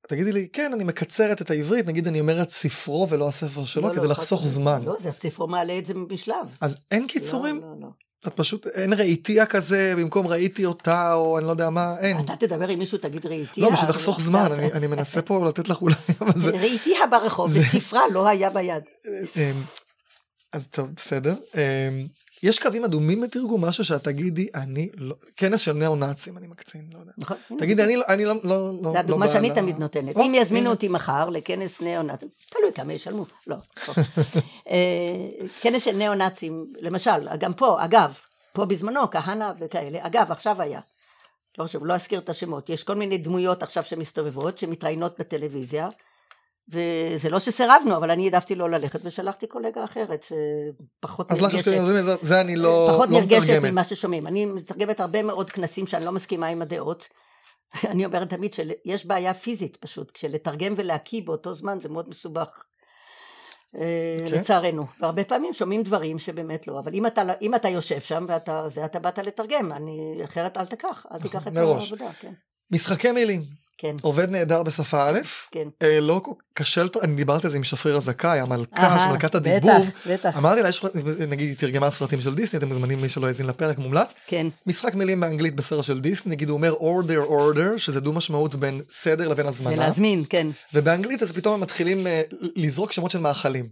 [0.09, 3.89] תגידי לי, כן, אני מקצרת את העברית, נגיד אני אומר את ספרו ולא הספר שלו,
[3.89, 4.83] לא, כדי לא, לחסוך זמן.
[4.85, 6.57] לא, זה ספרו מעלה את זה בשלב.
[6.61, 7.61] אז אין קיצורים?
[7.61, 7.89] לא, לא, לא.
[8.27, 12.21] את פשוט, אין ראיתיה כזה, במקום ראיתי אותה, או אני לא יודע מה, אין.
[12.21, 13.65] אתה תדבר עם מישהו, תגיד ראיתיה.
[13.65, 16.51] לא, בשביל לחסוך זמן, אני, אני מנסה פה לתת לך אולי, אבל זה...
[16.51, 18.83] ראיתיה ברחוב, בספרה לא היה ביד.
[19.07, 19.63] אמ,
[20.53, 21.35] אז טוב, בסדר.
[22.43, 26.99] יש קווים אדומים בתרגום, משהו שאת תגידי, אני לא, כנס של ניאו-נאצים, אני מקצין, לא
[26.99, 27.13] יודע.
[27.19, 27.37] נכון.
[27.59, 30.17] תגידי, אני, לא, אני לא, לא, לא, זה הדוגמה שאני תמיד נותנת.
[30.17, 33.57] אם יזמינו אותי מחר לכנס ניאו-נאצים, תלוי כמה ישלמו, לא.
[34.71, 34.77] אה,
[35.61, 38.19] כנס של ניאו-נאצים, למשל, גם פה, אגב,
[38.53, 40.81] פה בזמנו, כהנא וכאלה, אגב, עכשיו היה.
[41.59, 45.87] לא חשוב, לא אזכיר את השמות, יש כל מיני דמויות עכשיו שמסתובבות, שמתראיינות בטלוויזיה,
[46.71, 50.27] וזה לא שסירבנו, אבל אני העדפתי לא ללכת ושלחתי קולגה אחרת
[51.01, 51.69] שפחות אז נרגשת.
[51.69, 54.27] אז לך זה אני לא פחות לא נרגשת ממה ששומעים.
[54.27, 57.09] אני מתרגמת הרבה מאוד כנסים שאני לא מסכימה עם הדעות.
[57.91, 62.65] אני אומרת תמיד שיש בעיה פיזית פשוט, כשלתרגם ולהקיא באותו זמן זה מאוד מסובך.
[63.77, 64.39] אה, כן.
[64.39, 68.69] לצערנו, והרבה פעמים שומעים דברים שבאמת לא, אבל אם אתה, אם אתה יושב שם ואתה,
[68.69, 72.33] זה אתה באת לתרגם, אני, אחרת אל תיקח, אל תיקח את העבודה, כן.
[72.71, 73.43] משחקי מילים,
[73.81, 73.97] כן.
[74.03, 75.19] עובד נהדר בשפה א',
[75.51, 75.69] כן.
[75.83, 76.21] אה, לא
[76.55, 80.37] קשה, אני דיברתי על זה עם שפריר הזכאי, המלכה, של מלכת הדיבוב, בטח, בטח.
[80.37, 80.85] אמרתי לה, יש,
[81.29, 84.47] נגיד היא תרגמה סרטים של דיסני, אתם מוזמנים מי שלא האזין לפרק מומלץ, כן.
[84.67, 88.81] משחק מילים באנגלית בסרט של דיסני, נגיד הוא אומר order order, שזה דו משמעות בין
[88.91, 93.69] סדר לבין הזמנה, ולהזמין, כן, ובאנגלית אז פתאום הם מתחילים uh, לזרוק שמות של מאכלים,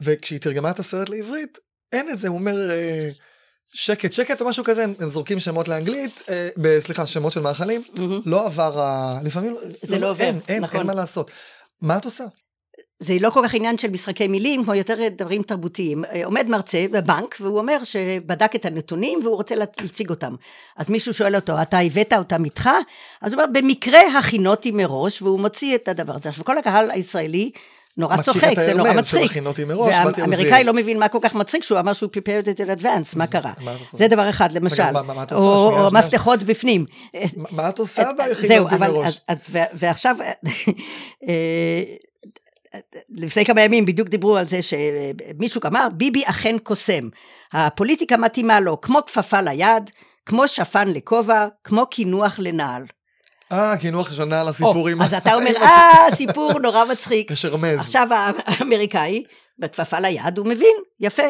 [0.00, 1.58] וכשהיא תרגמה את הסרט לעברית,
[1.92, 2.54] אין את זה, הוא אומר...
[2.54, 3.35] Uh,
[3.74, 7.40] שקט שקט או משהו כזה הם, הם זורקים שמות לאנגלית אה, ב, סליחה שמות של
[7.40, 8.00] מאכלים mm-hmm.
[8.26, 9.18] לא עבר ה...
[9.24, 10.78] לפעמים לא- זה לא, לא עובד אין אין, נכון.
[10.78, 11.30] אין מה לעשות
[11.82, 12.24] מה את עושה.
[12.98, 16.04] זה לא כל כך עניין של משחקי מילים, כמו יותר דברים תרבותיים.
[16.04, 20.34] אה, עומד מרצה בבנק, והוא אומר שבדק את הנתונים והוא רוצה להציג אותם.
[20.76, 22.70] אז מישהו שואל אותו, אתה הבאת אותם איתך?
[23.22, 26.28] אז הוא אומר, במקרה הכינותי מראש, והוא מוציא את הדבר הזה.
[26.28, 27.50] עכשיו, כל הקהל הישראלי
[27.96, 29.32] נורא צוחק, זה נורא מצחיק.
[29.86, 33.26] והאמריקאי לא מבין מה כל כך מצחיק, שהוא אמר שהוא prepared it in advance, מה
[33.26, 33.52] קרה?
[33.92, 34.82] זה דבר אחד, למשל.
[35.32, 36.86] או מפתחות בפנים.
[37.50, 39.20] מה את עושה ביחידות מראש?
[39.72, 40.16] ועכשיו,
[41.28, 41.82] אה,
[43.10, 47.08] לפני כמה ימים בדיוק דיברו על זה שמישהו אמר, ביבי אכן קוסם.
[47.52, 49.90] הפוליטיקה מתאימה לו כמו כפפה ליד,
[50.26, 52.82] כמו שפן לכובע, כמו קינוח לנעל.
[53.52, 55.02] אה, קינוח שנה על הסיפורים.
[55.02, 57.30] אז אתה אומר, אה, סיפור נורא מצחיק.
[57.30, 57.80] יש רמז.
[57.80, 58.08] עכשיו
[58.46, 59.24] האמריקאי,
[59.58, 61.26] בכפפה ליד, הוא מבין, יפה.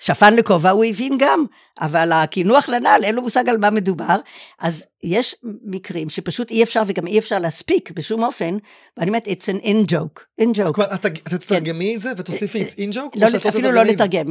[0.00, 1.44] שפן לכובע הוא הבין גם,
[1.80, 4.16] אבל הקינוח לנעל אין לו מושג על מה מדובר,
[4.60, 8.56] אז יש מקרים שפשוט אי אפשר וגם אי אפשר להספיק בשום אופן,
[8.96, 10.72] ואני אומרת, it's an in joke, in joke.
[10.72, 13.20] כלומר, אתה תתרגמי את זה ותוסיפי it's in joke?
[13.20, 14.26] לא, אפילו לא לתרגם,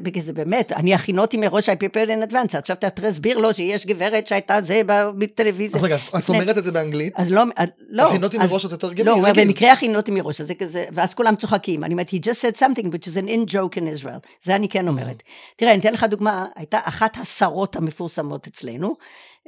[0.00, 3.86] בגלל זה באמת, אני הכינותי מראש, I prepared in advance, עכשיו אתה תסביר לו שיש
[3.86, 4.80] גברת שהייתה זה
[5.18, 5.78] בטלוויזיה.
[5.78, 7.12] אז רגע, את אומרת את זה באנגלית?
[7.16, 7.42] אז לא,
[7.88, 8.08] לא.
[8.08, 11.94] הכינותי מראש או תתרגמי, לא, במקרה הכינותי מראש, אז זה כזה, ואז כולם צוחקים, אני
[11.94, 14.88] אומרת, he just said something which is an in joke in Israel, זה אני כן
[14.88, 15.22] אומרת.
[15.56, 18.96] תראה, אני אתן לך דוגמה, הייתה אחת השרות המפורסמות אצלנו,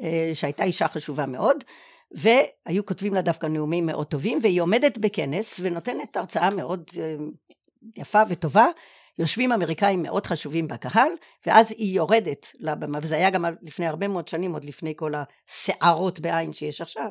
[0.02, 1.64] אה, שהייתה אישה חשובה מאוד,
[2.10, 7.16] והיו כותבים לה דווקא נאומים מאוד טובים, והיא עומדת בכנס ונותנת הרצאה מאוד אה,
[7.96, 8.66] יפה וטובה.
[9.18, 11.10] יושבים אמריקאים מאוד חשובים בקהל,
[11.46, 16.20] ואז היא יורדת לבמה, וזה היה גם לפני הרבה מאוד שנים, עוד לפני כל הסערות
[16.20, 17.08] בעין שיש עכשיו.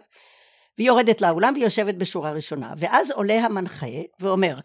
[0.78, 3.86] והיא יורדת לאולם והיא יושבת בשורה ראשונה, ואז עולה המנחה
[4.20, 4.60] ואומר,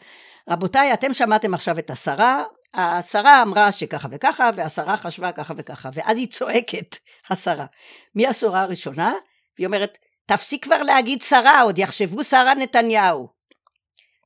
[0.50, 2.42] רבותיי, אתם שמעתם עכשיו את השרה,
[2.74, 6.96] השרה אמרה שככה וככה, והשרה חשבה ככה וככה, ואז היא צועקת,
[7.30, 7.66] השרה,
[8.14, 9.12] מהשורה הראשונה,
[9.58, 13.28] והיא אומרת, תפסיק כבר להגיד שרה, עוד יחשבו שרה נתניהו.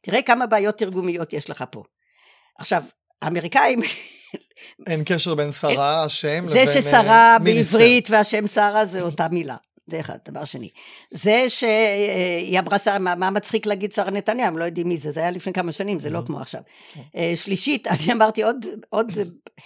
[0.03, 1.83] תראה כמה בעיות תרגומיות יש לך פה.
[2.59, 2.83] עכשיו,
[3.23, 3.81] האמריקאים...
[4.87, 6.81] אין קשר בין שרה, השם, לבין מיניסטר.
[6.81, 9.57] זה ששרה בעברית והשם שרה זה אותה מילה.
[9.87, 10.71] זה אחד, דבר שני.
[11.11, 15.11] זה שהיא אמרה שרה, מה, מה מצחיק להגיד שרה נתניה, הם לא יודעים מי זה,
[15.11, 16.61] זה היה לפני כמה שנים, זה לא כמו עכשיו.
[16.93, 17.01] כן.
[17.35, 19.13] שלישית, אני אמרתי עוד, עוד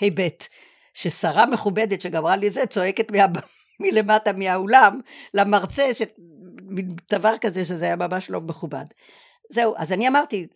[0.01, 0.47] היבט,
[0.95, 3.27] ששרה מכובדת שגמרה לי זה, צועקת מה,
[3.81, 5.01] מלמטה מהאולם
[5.35, 5.91] למרצה,
[7.11, 8.85] דבר כזה שזה היה ממש לא מכובד.
[9.51, 10.47] זהו, אז אני אמרתי,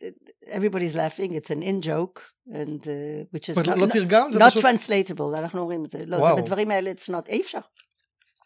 [0.45, 4.65] everybody's laughing, it's an in joke, and, uh, which is not, לא תרגם, not פשוט...
[4.65, 6.37] translatable, אנחנו אומרים את זה, לא, וואו.
[6.37, 7.59] זה בדברים האלה, it's not, אי אפשר.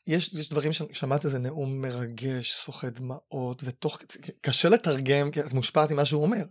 [0.09, 3.99] יש, יש דברים ששמעת איזה נאום מרגש, סוחט דמעות, ותוך,
[4.41, 6.45] קשה לתרגם, כי את מושפעת ממה שהוא אומר.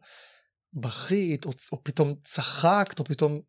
[0.73, 3.41] בכית, או, או פתאום צחקת, או פתאום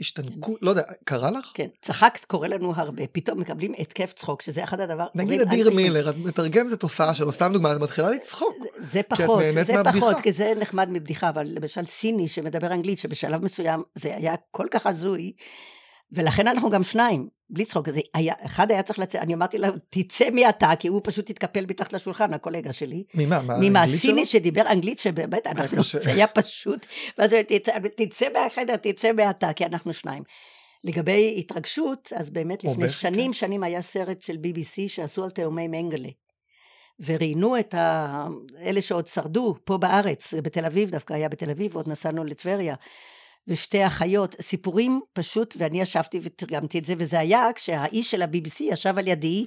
[0.00, 1.50] השתנקו, לא יודע, קרה לך?
[1.54, 5.06] כן, צחקת קורה לנו הרבה, פתאום מקבלים התקף צחוק, שזה אחד הדבר...
[5.14, 8.56] נגיד אדיר מילר, את מתרגמת את התופעה שלו, סתם דוגמא, את מתחילה לצחוק.
[8.78, 13.82] זה פחות, זה פחות, כי זה נחמד מבדיחה, אבל למשל סיני שמדבר אנגלית, שבשלב מסוים
[13.94, 15.32] זה היה כל כך הזוי,
[16.12, 19.68] ולכן אנחנו גם שניים, בלי צחוק, זה היה, אחד היה צריך לצאת, אני אמרתי לה,
[19.90, 23.04] תצא מעתה, כי הוא פשוט התקפל מתחת לשולחן, הקולגה שלי.
[23.14, 23.42] ממה?
[23.42, 26.86] מה, ממה, סיני שדיבר אנגלית, שבאמת, אנחנו, זה היה פשוט,
[27.18, 30.22] ואז תצא, תצא מהחדר, תצא מעתה, כי אנחנו שניים.
[30.84, 33.32] לגבי התרגשות, אז באמת לפני שנים, כן.
[33.32, 36.08] שנים היה סרט של BBC שעשו על תאומי מנגלה.
[37.00, 38.26] וראיינו את ה...
[38.62, 42.74] אלה שעוד שרדו פה בארץ, בתל אביב דווקא היה בתל אביב, ועוד נסענו לטבריה.
[43.50, 48.98] ושתי אחיות, סיפורים פשוט, ואני ישבתי ותרגמתי את זה, וזה היה כשהאיש של ה-BBC ישב
[48.98, 49.46] על ידי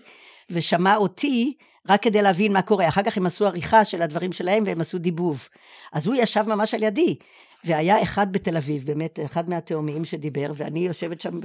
[0.50, 1.54] ושמע אותי
[1.90, 2.88] רק כדי להבין מה קורה.
[2.88, 5.48] אחר כך הם עשו עריכה של הדברים שלהם והם עשו דיבוב.
[5.94, 7.16] אז הוא ישב ממש על ידי,
[7.64, 11.40] והיה אחד בתל אביב, באמת, אחד מהתאומים שדיבר, ואני יושבת שם,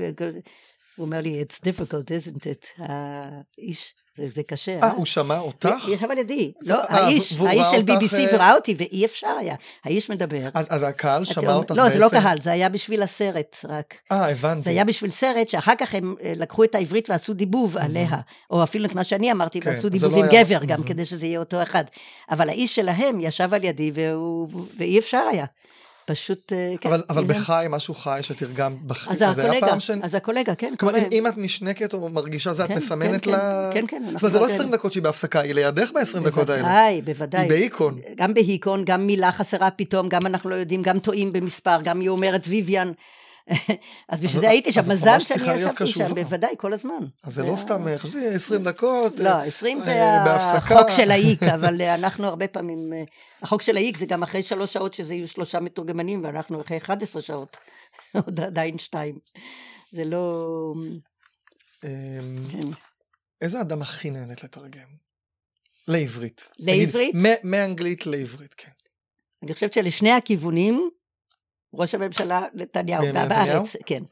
[0.99, 2.82] הוא אומר לי, it's difficult, isn't it?
[2.82, 4.78] האיש זה, זה קשה.
[4.82, 5.88] אה, הוא שמע אותך?
[5.88, 6.53] ישב על ידי.
[6.66, 9.55] לא, האיש, האיש של BBC אה, וראה אותי, ואי אפשר היה.
[9.84, 10.49] האיש מדבר.
[10.55, 12.01] אז, אז הקהל שמע אותך לא, בעצם?
[12.01, 13.94] לא, זה לא קהל, זה היה בשביל הסרט רק.
[14.12, 14.62] אה, הבנתי.
[14.62, 18.09] זה היה בשביל סרט, שאחר כך הם אה, לקחו את העברית ועשו דיבוב עליה.
[18.51, 20.30] או אפילו את מה שאני אמרתי, כן, ועשו דיבוב לא עם.
[20.32, 21.84] גבר גם, כדי שזה יהיה אותו אחד.
[22.30, 23.92] אבל האיש שלהם ישב על ידי,
[24.78, 25.44] ואי אפשר היה.
[26.09, 26.88] פשוט, אה, כן.
[26.88, 29.90] אבל, אבל בחי, משהו חי שתרגם בחי, אז הקולגה, ש...
[29.90, 30.74] אז הקולגה, כן.
[30.78, 33.70] כלומר, אם, אם את נשנקת או מרגישה זה, כן, את מסמנת כן, לה...
[33.74, 34.02] כן, כן.
[34.04, 36.62] זאת אומרת, זה לא 20 דקות שהיא בהפסקה, היא לידך ב-20 דקות האלה.
[36.62, 37.40] בוודאי, בוודאי.
[37.40, 37.98] היא בהיקון.
[38.16, 42.09] גם בהיקון, גם מילה חסרה פתאום, גם אנחנו לא יודעים, גם טועים במספר, גם היא
[42.09, 42.92] אומרת ויויאן.
[44.09, 47.07] אז בשביל זה הייתי שם, מזל שאני ישבתי שם, בוודאי, כל הזמן.
[47.22, 51.80] אז זה לא סתם, חשבתי 20 דקות, לא, 20 זה אה, החוק של האיק, אבל
[51.80, 53.03] אה, אנחנו הרבה פעמים, אה,
[53.42, 57.22] החוק של האיק זה גם אחרי שלוש שעות שזה יהיו שלושה מתורגמנים, ואנחנו אחרי 11
[57.22, 57.57] שעות,
[58.24, 59.18] עוד עדיין שתיים.
[59.92, 60.74] זה לא...
[61.84, 61.90] אמ,
[62.53, 62.68] כן.
[63.40, 64.88] איזה אדם הכי נהנית לתרגם?
[65.88, 66.49] לעברית.
[66.59, 67.14] לעברית?
[67.44, 68.70] מאנגלית לעברית, כן.
[69.42, 70.90] אני חושבת שלשני הכיוונים,
[71.75, 74.03] ראש הממשלה נתניהו, בארץ, כן.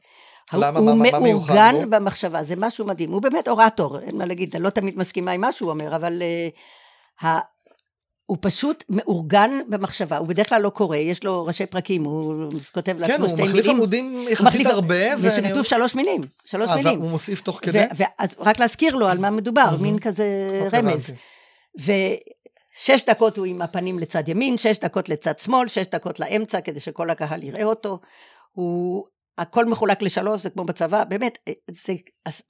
[0.53, 3.11] למה, הוא מה, מה מאורגן במחשבה, זה משהו מדהים.
[3.11, 6.21] הוא באמת אורטור, אין מה להגיד, אני לא תמיד מסכימה עם מה שהוא אומר, אבל
[6.21, 7.39] uh, ה...
[8.25, 12.99] הוא פשוט מאורגן במחשבה, הוא בדרך כלל לא קורא, יש לו ראשי פרקים, הוא כותב
[12.99, 13.51] לעצמו כן, שתי מילים.
[13.51, 14.95] כן, הוא מחליף עמודים יחסית הרבה.
[15.19, 15.63] ושכתוב ואני...
[15.63, 17.01] שלוש מילים, שלוש 아, אה, מילים.
[17.01, 17.83] הוא מוסיף תוך כדי?
[18.17, 20.25] אז רק להזכיר לו על מה מדובר, מין כזה
[20.73, 21.13] רמז.
[22.79, 26.79] שש דקות הוא עם הפנים לצד ימין, שש דקות לצד שמאל, שש דקות לאמצע כדי
[26.79, 27.99] שכל הקהל יראה אותו.
[28.51, 29.05] הוא,
[29.37, 31.37] הכל מחולק לשלוש, זה כמו בצבא, באמת,
[31.71, 31.93] זה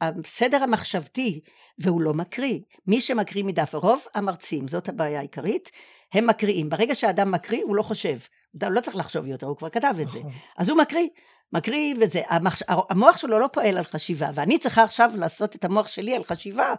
[0.02, 1.40] הסדר המחשבתי,
[1.80, 2.60] והוא לא מקריא.
[2.88, 5.72] מי שמקריא מדף, רוב המרצים, זאת הבעיה העיקרית,
[6.14, 6.70] הם מקריאים.
[6.70, 8.18] ברגע שאדם מקריא, הוא לא חושב.
[8.62, 10.20] הוא לא צריך לחשוב יותר, הוא כבר כתב את זה.
[10.20, 10.32] נכון.
[10.58, 11.08] אז הוא מקריא.
[11.54, 12.64] מקריא וזה, המחש...
[12.68, 16.74] המוח שלו לא פועל על חשיבה, ואני צריכה עכשיו לעשות את המוח שלי על חשיבה,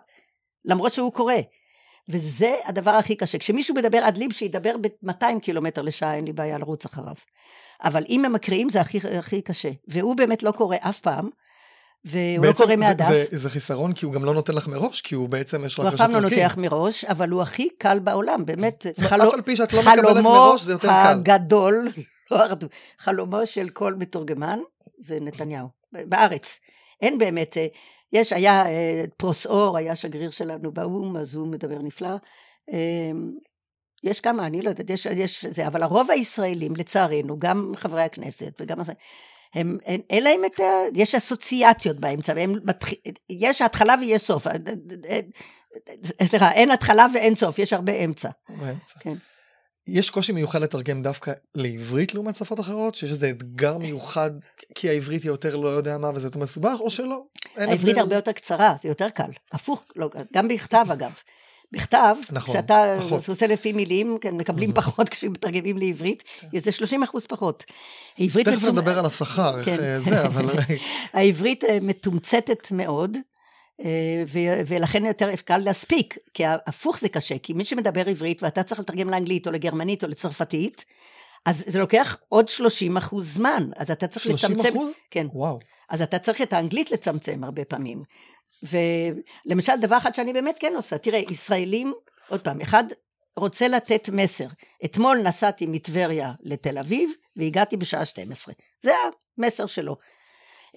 [0.64, 1.34] למרות שהוא קורא.
[2.08, 3.38] וזה הדבר הכי קשה.
[3.38, 7.14] כשמישהו מדבר עד ליב, שידבר ב-200 קילומטר לשעה, אין לי בעיה לרוץ אחריו.
[7.84, 9.70] אבל אם הם מקריאים זה הכי, הכי קשה.
[9.88, 11.28] והוא באמת לא קורא אף פעם,
[12.04, 13.08] והוא לא קורא מהדף.
[13.08, 15.80] זה, זה, זה חיסרון כי הוא גם לא נותן לך מראש, כי הוא בעצם יש
[15.80, 16.14] רק ראשי פרקים.
[16.14, 18.86] הוא אף פעם לא נותן מראש, אבל הוא הכי קל בעולם, באמת.
[19.00, 20.94] חלו, אף על פי שאת לא מקבלת מראש, זה יותר קל.
[20.94, 21.88] חלומו הגדול,
[22.30, 22.38] לא
[22.98, 24.58] חלומו של כל מתורגמן,
[24.98, 26.60] זה נתניהו, בארץ.
[27.02, 27.66] אין באמת, אה,
[28.12, 32.16] יש, היה אה, פרוס אור, היה שגריר שלנו באו"ם, אז הוא מדבר נפלא.
[32.72, 33.30] אמ,
[34.04, 38.60] יש כמה, אני לא יודעת, יש, יש זה, אבל הרוב הישראלים, לצערנו, גם חברי הכנסת
[38.60, 38.78] וגם...
[39.54, 40.64] הם, אין, אין להם את ה...
[40.94, 42.88] יש אסוציאציות באמצע, והם מתח...
[43.30, 44.46] יש התחלה ויש סוף.
[44.46, 45.20] אה,
[46.24, 48.30] סליחה, אין התחלה ואין סוף, יש הרבה אמצע.
[48.48, 48.98] באמצע.
[49.00, 49.14] כן.
[49.88, 52.94] יש קושי מיוחד לתרגם דווקא לעברית לעומת שפות אחרות?
[52.94, 54.30] שיש איזה אתגר מיוחד
[54.74, 57.22] כי העברית היא יותר לא יודע מה וזה יותר מסובך או שלא?
[57.56, 59.30] העברית הרבה יותר קצרה, זה יותר קל.
[59.52, 61.12] הפוך, לא, גם בכתב אגב.
[61.72, 63.28] בכתב, נכון, כשאתה פחות.
[63.28, 64.72] עושה לפי מילים, כן, מקבלים.
[64.80, 66.58] פחות כשמתרגמים לעברית, כן.
[66.58, 67.64] זה 30 אחוז פחות.
[68.16, 68.68] תכף מצומ...
[68.68, 69.70] נדבר על השכר, כן.
[69.72, 70.44] איך אה, זה, אבל...
[71.12, 73.16] העברית אה, מתומצתת מאוד.
[73.84, 74.22] אה,
[74.66, 79.10] ולכן יותר קל להספיק, כי הפוך זה קשה, כי מי שמדבר עברית ואתה צריך לתרגם
[79.10, 80.84] לאנגלית או לגרמנית או לצרפתית,
[81.46, 84.62] אז זה לוקח עוד 30 אחוז זמן, אז אתה צריך 30 לצמצם.
[84.62, 84.92] 30 אחוז?
[85.10, 85.26] כן.
[85.32, 85.58] וואו.
[85.88, 88.02] אז אתה צריך את האנגלית לצמצם הרבה פעמים.
[88.62, 91.92] ולמשל, דבר אחד שאני באמת כן עושה, תראה, ישראלים,
[92.28, 92.84] עוד פעם, אחד
[93.36, 94.46] רוצה לתת מסר.
[94.84, 98.54] אתמול נסעתי מטבריה לתל אביב, והגעתי בשעה 12.
[98.82, 98.92] זה
[99.38, 99.96] המסר שלו.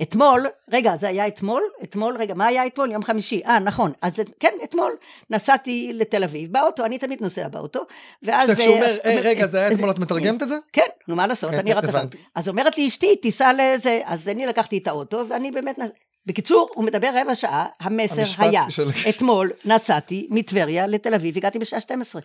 [0.01, 1.63] אתמול, רגע, זה היה אתמול?
[1.83, 2.91] אתמול, רגע, מה היה אתמול?
[2.91, 3.41] יום חמישי.
[3.45, 3.91] אה, נכון.
[4.01, 4.95] אז כן, אתמול
[5.29, 7.79] נסעתי לתל אביב באוטו, אני תמיד נוסע באוטו,
[8.23, 8.49] ואז...
[8.59, 10.55] כשהוא אומר, אה, רגע, זה היה אתמול, את מתרגמת את זה?
[10.73, 12.01] כן, נו, מה לעשות, אני רצה...
[12.35, 15.79] אז אומרת לי אשתי, תיסע לזה, אז אני לקחתי את האוטו, ואני באמת...
[16.25, 18.87] בקיצור, הוא מדבר רבע שעה, המסר היה, של...
[19.09, 22.21] אתמול נסעתי מטבריה לתל אביב, הגעתי בשעה 12.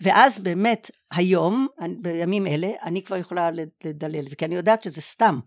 [0.00, 1.66] ואז באמת, היום,
[1.98, 3.50] בימים אלה, אני כבר יכולה
[3.84, 5.40] לדלל את זה, כי אני יודעת שזה סתם.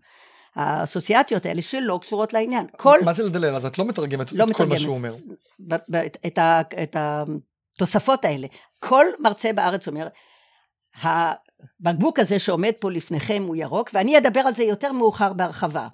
[0.56, 2.66] האסוציאציות האלה שלא קשורות לעניין.
[2.76, 2.98] כל...
[3.04, 3.54] מה זה לדלל?
[3.54, 4.56] אז את לא מתרגמת לא את מתרגמת.
[4.56, 5.16] כל מה שהוא אומר.
[6.26, 8.46] את, ה- את התוספות האלה.
[8.78, 10.08] כל מרצה בארץ אומר,
[11.02, 15.88] הבקבוק הזה שעומד פה לפניכם הוא ירוק, ואני אדבר על זה יותר מאוחר בהרחבה.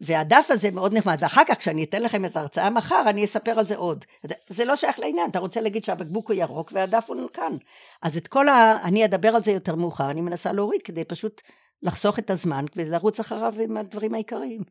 [0.00, 3.66] והדף הזה מאוד נחמד, ואחר כך כשאני אתן לכם את ההרצאה מחר, אני אספר על
[3.66, 4.04] זה עוד.
[4.48, 7.56] זה לא שייך לעניין, אתה רוצה להגיד שהבקבוק הוא ירוק והדף הוא כאן.
[8.02, 8.76] אז את כל ה...
[8.82, 11.42] אני אדבר על זה יותר מאוחר, אני מנסה להוריד כדי פשוט
[11.82, 14.62] לחסוך את הזמן ולרוץ אחריו עם הדברים העיקריים.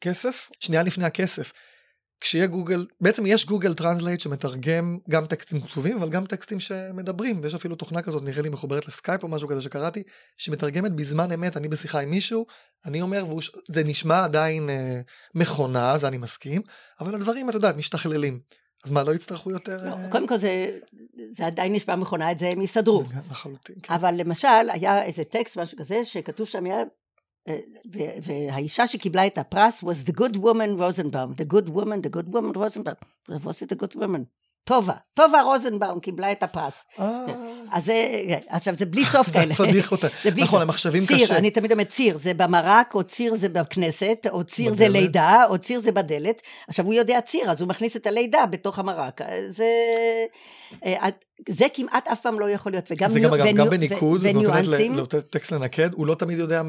[0.00, 0.50] כסף?
[0.60, 1.52] שנייה לפני הכסף.
[2.20, 7.54] כשיהיה גוגל, בעצם יש Google Translate שמתרגם גם טקסטים כתובים אבל גם טקסטים שמדברים ויש
[7.54, 10.02] אפילו תוכנה כזאת נראה לי מחוברת לסקייפ או משהו כזה שקראתי
[10.36, 12.46] שמתרגמת בזמן אמת אני בשיחה עם מישהו
[12.86, 13.24] אני אומר
[13.68, 15.00] זה נשמע עדיין אה,
[15.34, 16.62] מכונה זה אני מסכים
[17.00, 18.40] אבל הדברים את יודעת משתכללים
[18.84, 20.10] אז מה לא יצטרכו יותר לא, אה...
[20.10, 20.78] קודם כל זה,
[21.30, 23.94] זה עדיין נשמע מכונה את זה הם יסתדרו לחלוטין כן.
[23.94, 26.82] אבל למשל היה איזה טקסט משהו כזה שכתוב שם היה
[28.22, 32.56] והאישה שקיבלה את הפרס was the good woman רוזנבאום, the good woman, the good woman
[32.56, 32.96] רוזנבאום,
[33.30, 34.24] was it the good woman?
[34.64, 36.86] טובה, טובה רוזנבאום קיבלה את הפרס.
[37.72, 37.94] אז זה,
[38.48, 39.54] עכשיו זה בלי סוף כאלה.
[39.54, 40.08] פדיח אותה.
[40.36, 41.26] נכון, המחשבים קשה.
[41.26, 45.44] ציר, אני תמיד אומרת ציר, זה במרק, או ציר זה בכנסת, או ציר זה לידה,
[45.48, 46.42] או ציר זה בדלת.
[46.68, 49.20] עכשיו הוא יודע ציר, אז הוא מכניס את הלידה בתוך המרק.
[49.48, 49.64] זה...
[50.84, 51.08] אה,
[51.48, 54.94] זה כמעט אף פעם לא יכול להיות, וגם זה גם, וניו, גם בניקוד, ניואנסים.
[54.94, 56.62] לאותו טקסט לנקד, הוא לא תמיד יודע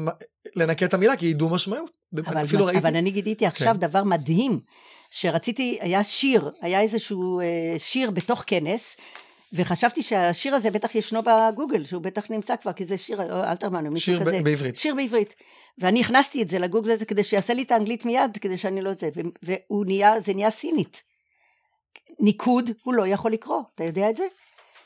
[0.56, 1.90] לנקד את המילה, כי היא דו משמעות.
[2.26, 2.78] אבל, אפילו ראיתי.
[2.78, 3.80] אבל אני גידיתי עכשיו כן.
[3.80, 4.60] דבר מדהים.
[5.10, 8.96] שרציתי, היה שיר, היה איזשהו אה, שיר בתוך כנס,
[9.52, 13.92] וחשבתי שהשיר הזה בטח ישנו בגוגל, שהוא בטח נמצא כבר, כי זה שיר אלתרמן או
[13.92, 14.30] מישהו כזה.
[14.30, 14.76] שיר בעברית.
[14.76, 15.34] שיר בעברית.
[15.78, 18.92] ואני הכנסתי את זה לגוגל הזה כדי שיעשה לי את האנגלית מיד, כדי שאני לא
[18.92, 19.08] זה,
[19.42, 21.02] והוא נהיה, זה נהיה סינית.
[22.20, 24.24] ניקוד הוא לא יכול לקרוא, אתה יודע את זה?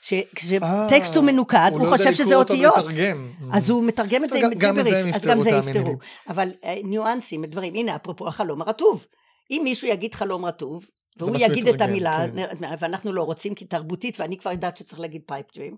[0.03, 2.77] שכשטקסט הוא מנוקד, הוא, הוא חושב שזה אותיות.
[2.79, 3.31] מתרגם.
[3.53, 5.97] אז הוא מתרגם את זה עם ג'יבריש, אז גם זה יפתרו.
[6.29, 6.53] אבל
[6.85, 9.07] ניואנסים, דברים, הנה אפרופו החלום הרטוב.
[9.51, 12.75] אם מישהו יגיד חלום רטוב, והוא יגיד את המילה, כן.
[12.79, 15.77] ואנחנו לא רוצים כי תרבותית, ואני כבר יודעת שצריך להגיד pipe dream,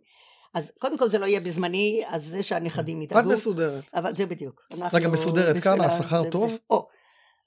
[0.55, 3.21] אז קודם כל זה לא יהיה בזמני, אז זה שהנכדים ידאגו.
[3.21, 3.85] את מסודרת.
[3.95, 4.61] אבל זה בדיוק.
[4.93, 5.85] רגע, מסודרת כמה?
[5.85, 6.59] השכר טוב?
[6.71, 6.87] או,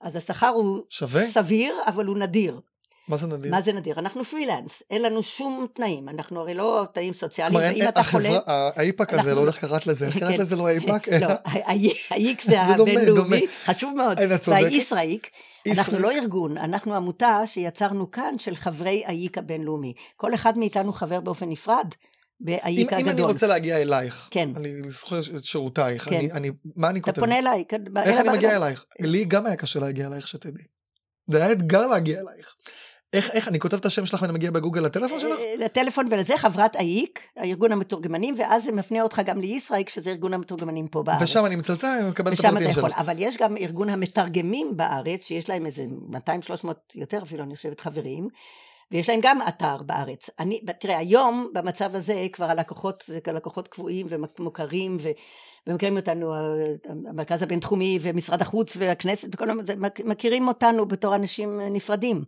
[0.02, 1.26] אז השכר הוא שווה?
[1.26, 2.60] סביר, אבל הוא נדיר.
[3.08, 3.52] מה זה נדיר?
[3.52, 4.00] מה זה נדיר?
[4.00, 8.40] אנחנו פרילנס, אין לנו שום תנאים, אנחנו הרי לא תנאים סוציאליים, ואם אתה חולה...
[8.48, 10.42] האיפאק הזה, לא יודע איך קראת לזה, איך קראת כן.
[10.42, 11.08] לזה לא האיפאק?
[11.10, 11.28] לא,
[12.10, 15.30] האיק זה הבינלאומי, חשוב מאוד, והישראיק,
[15.68, 19.94] אנחנו לא ארגון, אנחנו עמותה שיצרנו כאן של חברי האיק הבינלאומי.
[20.18, 21.88] כל אחד מאיתנו חבר באופן נפרד.
[22.44, 23.00] באיק הגדול.
[23.00, 24.50] אם אני רוצה להגיע אלייך, כן.
[24.56, 26.16] אני זוכר את שירותייך, כן.
[26.16, 27.12] אני, אני, מה אני כותב?
[27.12, 27.64] אתה פונה אליי.
[27.68, 28.86] כן, איך אני מגיע אלייך?
[29.00, 30.64] לי גם היה קשה להגיע אלייך, שתדעי.
[31.28, 32.56] זה היה אתגר להגיע אלייך.
[33.14, 35.40] איך, איך, אני כותב את השם שלך ואני מגיע בגוגל לטלפון שלך?
[35.40, 40.34] אה, לטלפון ולזה, חברת האיק, הארגון המתורגמנים, ואז זה מפנה אותך גם לישראיק, שזה ארגון
[40.34, 41.22] המתורגמנים פה בארץ.
[41.22, 43.00] ושם אני מצלצל, אני מקבל את הפרטים שלך.
[43.00, 48.28] אבל יש גם ארגון המתרגמים בארץ, שיש להם איזה 200-300 יותר אפילו, אני חושבת, חברים.
[48.92, 50.30] ויש להם גם אתר בארץ.
[50.40, 55.10] אני, תראה, היום במצב הזה כבר הלקוחות, זה לקוחות קבועים ומוכרים ו...
[55.68, 56.34] ומכירים אותנו
[57.08, 59.48] המרכז הבינתחומי ומשרד החוץ והכנסת וכל
[60.06, 62.24] מכירים אותנו בתור אנשים נפרדים.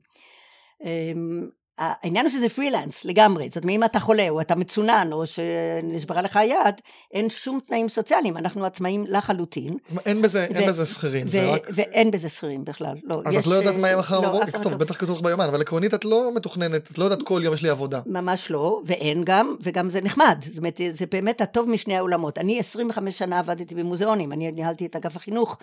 [0.82, 5.24] um, העניין הוא שזה פרילנס לגמרי, זאת אומרת אם אתה חולה או אתה מצונן או
[5.26, 6.76] שנשברה לך היד,
[7.14, 9.74] אין שום תנאים סוציאליים, אנחנו עצמאים לחלוטין.
[10.06, 11.68] אין בזה, ו- אין בזה שכירים, זה רק...
[11.74, 13.22] ואין בזה שכירים בכלל, לא.
[13.26, 14.78] אז יש, את לא יודעת מה יהיה מחר לא, בבוקר, טוב, לא.
[14.78, 17.62] בטח כתוב לך ביומן, אבל עקרונית את לא מתוכננת, את לא יודעת כל יום יש
[17.62, 18.00] לי עבודה.
[18.06, 22.38] ממש לא, ואין גם, וגם זה נחמד, זאת אומרת זה באמת הטוב משני העולמות.
[22.38, 25.58] אני 25 שנה עבדתי במוזיאונים, אני ניהלתי את אגף החינוך,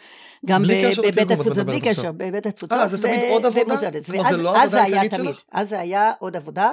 [0.46, 2.72] גם בבית התפוצות, בלי קשר, בבית התפוצות.
[2.72, 3.74] אה, זה תמיד עוד עבודה?
[4.38, 4.62] לא
[5.52, 6.70] אז זה היה עוד עבודה.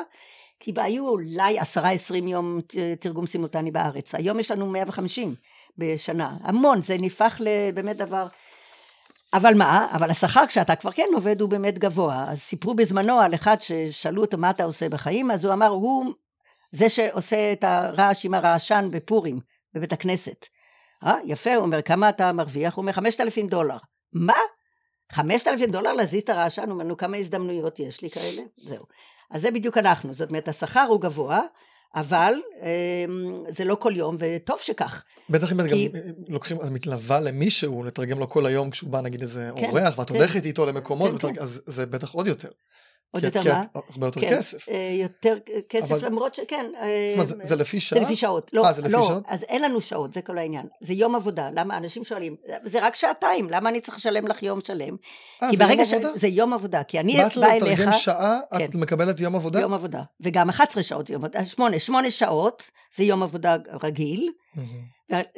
[0.60, 2.60] כי היו אולי עשרה עשרים יום
[3.00, 5.36] תרגום סימולטני בארץ, היום יש לנו 150
[5.78, 8.28] בשנה, המון, זה נהפך לבאמת דבר,
[9.34, 13.36] אבל מה, אבל השכר כשאתה כבר כן עובד הוא באמת גבוה, אז סיפרו בזמנו על
[13.36, 16.14] אחד ששאלו אותו מה אתה עושה בחיים, אז הוא אמר, הוא
[16.72, 19.40] זה שעושה את הרעש עם הרעשן בפורים,
[19.74, 20.46] בבית הכנסת.
[21.04, 22.76] אה, יפה, הוא אומר, כמה אתה מרוויח?
[22.76, 23.78] הוא אומר, חמשת אלפים דולר.
[24.14, 24.38] מה?
[25.12, 26.64] חמשת אלפים דולר להזיז את הרעשן?
[26.64, 28.42] הוא אומר, נו, כמה הזדמנויות יש לי כאלה?
[28.58, 28.84] זהו.
[29.32, 31.42] אז זה בדיוק אנחנו, זאת אומרת, השכר הוא גבוה,
[31.96, 35.04] אבל אמ, זה לא כל יום, וטוב שכך.
[35.30, 35.88] בטח אם כי...
[35.88, 40.00] גם לוקחים, את מתלווה למישהו, לתרגם לו כל היום כשהוא בא נגיד איזה כן, אורח,
[40.00, 40.16] ואת כן.
[40.16, 41.42] הולכת איתו למקומות, כן, כן.
[41.42, 42.50] אז זה בטח עוד יותר.
[43.12, 43.62] עוד יותר מה?
[43.74, 44.70] הרבה יותר כן, כסף.
[44.70, 45.38] אה, יותר
[45.70, 46.04] כסף.
[46.04, 46.66] למרות שכן.
[46.74, 48.00] זאת אומרת, זה, זה לפי שעה?
[48.00, 48.52] זה לפי שעות.
[48.54, 49.24] לא, 아, אה, זה לפי לא, שעות?
[49.28, 50.66] אז אין לנו שעות, זה כל העניין.
[50.82, 51.50] זה יום עבודה.
[51.54, 54.96] למה אנשים שואלים, זה רק שעתיים, למה אני צריך לשלם לך יום שלם?
[54.96, 55.80] 아, אה, זה יום.
[55.82, 56.18] עבודה?
[56.18, 57.38] זה יום עבודה, כי אני באה אליך...
[57.38, 58.66] באת לתרגם שעה, כן.
[58.66, 59.60] את מקבלת יום עבודה?
[59.60, 60.02] יום עבודה.
[60.22, 64.32] וגם 11 שעות, יום עבודה, שמונה, שמונה שעות זה יום עבודה רגיל.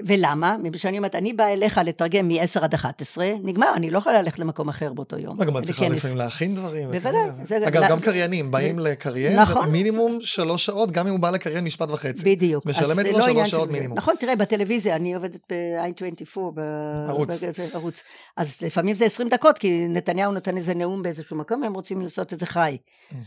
[0.05, 0.57] ולמה?
[0.57, 4.39] מפני שאני אומרת, אני באה אליך לתרגם מ-10 עד 11, נגמר, אני לא יכולה ללכת
[4.39, 5.37] למקום אחר באותו יום.
[5.37, 6.91] גם את צריכה לפעמים להכין דברים.
[6.91, 7.67] בוודאי.
[7.67, 9.69] אגב, גם קריינים, באים לקריין, זה נכון.
[9.69, 12.35] מינימום שלוש שעות, גם אם הוא בא לקריין משפט וחצי.
[12.35, 12.65] בדיוק.
[12.65, 13.97] משלמת לו לא שלוש שעות מינימום.
[13.97, 18.03] נכון, תראה, בטלוויזיה, אני עובדת ב-i24, בערוץ.
[18.37, 22.33] אז לפעמים זה 20 דקות, כי נתניהו נותן איזה נאום באיזשהו מקום, הם רוצים לעשות
[22.33, 22.77] את זה חי.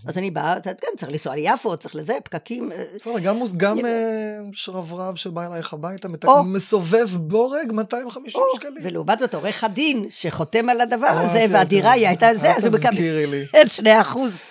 [0.07, 2.73] אז אני באה, יודע, צריך לנסוע ליפו, צריך לזה, פקקים.
[2.73, 3.13] אה, בסדר,
[3.57, 6.09] גם אה, שרברב שבא אלייך הביתה,
[6.45, 8.75] מסובב בורג 250 שקלים.
[8.83, 13.45] ולעומת זאת, עורך הדין שחותם על הדבר הזה, והדירה היא הייתה זה, אז הוא מקבל
[13.69, 14.49] 2 אחוז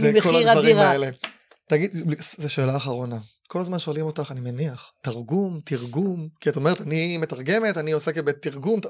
[0.00, 0.92] ממחיר הדירה.
[1.66, 1.96] תגיד,
[2.38, 3.18] זו שאלה אחרונה.
[3.48, 8.24] כל הזמן שואלים אותך, אני מניח, תרגום, תרגום, כי את אומרת, אני מתרגמת, אני עוסקת
[8.24, 8.80] בתרגום,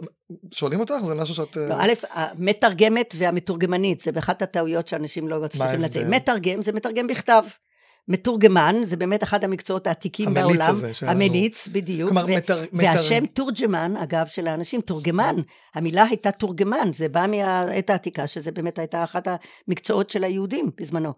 [0.55, 0.95] שואלים אותך?
[1.07, 1.57] זה משהו שאת...
[1.57, 6.07] לא, א', המתרגמת והמתורגמנית, זה באחת הטעויות שאנשים לא מצליחים לצאת.
[6.07, 7.45] מתרגם זה מתרגם בכתב.
[8.09, 10.61] מתורגמן, זה באמת אחד המקצועות העתיקים המליץ בעולם.
[10.61, 11.13] המליץ הזה שלנו.
[11.13, 12.09] המליץ, בדיוק.
[12.09, 12.65] כלומר, ו- מתר...
[12.73, 15.37] והשם תורג'מן, אגב, של האנשים, תורגמן,
[15.75, 19.29] המילה הייתה תורגמן, זה בא מהעת העתיקה, שזה באמת הייתה אחת
[19.69, 21.13] המקצועות של היהודים בזמנו.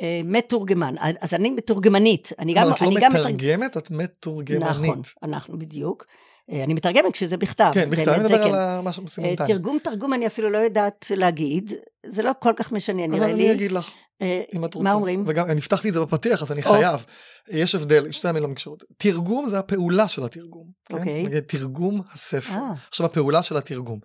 [0.00, 2.32] אה, מתורגמן, אז אני מתורגמנית.
[2.38, 4.62] אני גם, את לא מתרגמת, את מתורגמנית.
[4.62, 6.06] נכון, אנחנו בדיוק.
[6.52, 7.70] אה, אני מתרגמת כשזה בכתב.
[7.74, 8.54] כן, בכתב, אני מדבר כן.
[8.54, 9.46] על משהו סימולטני.
[9.46, 11.72] תרגום, תרגום אני אפילו לא יודעת להגיד,
[12.06, 13.32] זה לא כל כך משנה, נראה לי.
[13.32, 13.90] אבל אני אגיד לך.
[14.22, 14.84] אה, אם את רוצה.
[14.84, 15.24] מה אומרים?
[15.26, 17.04] וגם, אני הבטחתי את זה בפתיח, אז אני חייב.
[17.48, 18.84] יש הבדל, שתי המילים קשורות.
[18.96, 20.66] תרגום זה הפעולה של התרגום.
[20.84, 20.94] כן?
[20.94, 21.22] אוקיי.
[21.22, 22.52] נגיד, תרגום הספר.
[22.52, 22.72] אה.
[22.88, 24.00] עכשיו, הפעולה של התרגום.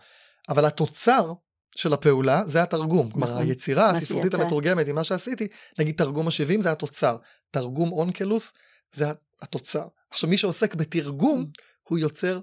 [0.50, 1.34] אבל התוצר
[1.76, 3.12] של הפעולה זה התרגום.
[3.12, 3.42] כלומר, נכון.
[3.42, 5.48] היצירה הספרותית המתורגמת עם מה שעשיתי,
[5.80, 7.18] נגיד תרגום ה-70 זה התוצר.
[7.52, 8.54] תרגום אונקלוס
[8.94, 9.06] זה
[9.42, 9.88] התוצר.
[10.10, 11.46] עכשיו, מי שעוסק בתרגום,
[11.84, 12.40] הוא יוצר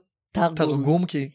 [0.57, 1.31] תרגום, כי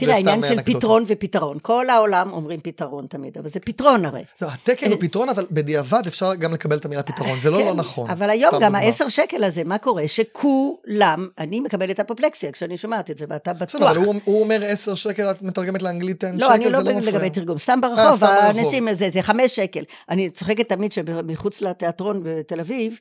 [0.00, 1.58] תראה, העניין של פתרון ופתרון.
[1.62, 4.22] כל העולם אומרים פתרון תמיד, אבל זה פתרון הרי.
[4.38, 7.64] זה, התקן הוא פתרון, אבל בדיעבד אפשר גם לקבל את המילה פתרון, זה לא כן,
[7.64, 8.10] לא נכון.
[8.10, 10.08] אבל היום גם העשר שקל הזה, מה קורה?
[10.08, 13.80] שכולם, אני מקבלת אפופלקסיה כשאני שומעת את זה, ואתה בטוח.
[13.80, 16.92] בסדר, אבל הוא אומר עשר שקל, את מתרגמת לאנגלית 10 לא, שקל, זה לא מפריע.
[16.92, 19.82] לא, אני לא לגבי תרגום, סתם אה, ברחוב, האנשים, זה חמש שקל.
[20.08, 22.98] אני צוחקת תמיד שמחוץ לתיאטרון בתל אביב,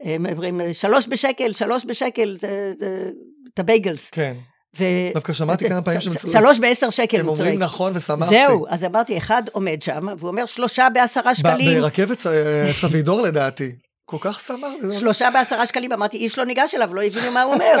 [0.00, 3.10] הם אומרים שלוש בשקל, שלוש בשקל, זה
[3.54, 4.10] את הבייגלס.
[4.10, 4.34] כן.
[4.78, 4.84] ו...
[5.14, 8.34] דווקא שמעתי כמה פעמים שהם שלוש בעשר שקל הם אומרים נכון ושמחתי.
[8.34, 11.80] זהו, אז אמרתי, אחד עומד שם, והוא אומר שלושה בעשרה שקלים.
[11.80, 13.72] ברכבת אה, סבידור לדעתי.
[14.04, 14.98] כל כך שמח.
[14.98, 17.76] שלושה בעשרה שקלים, אמרתי, איש לא ניגש אליו, לא הבינו מה הוא אומר,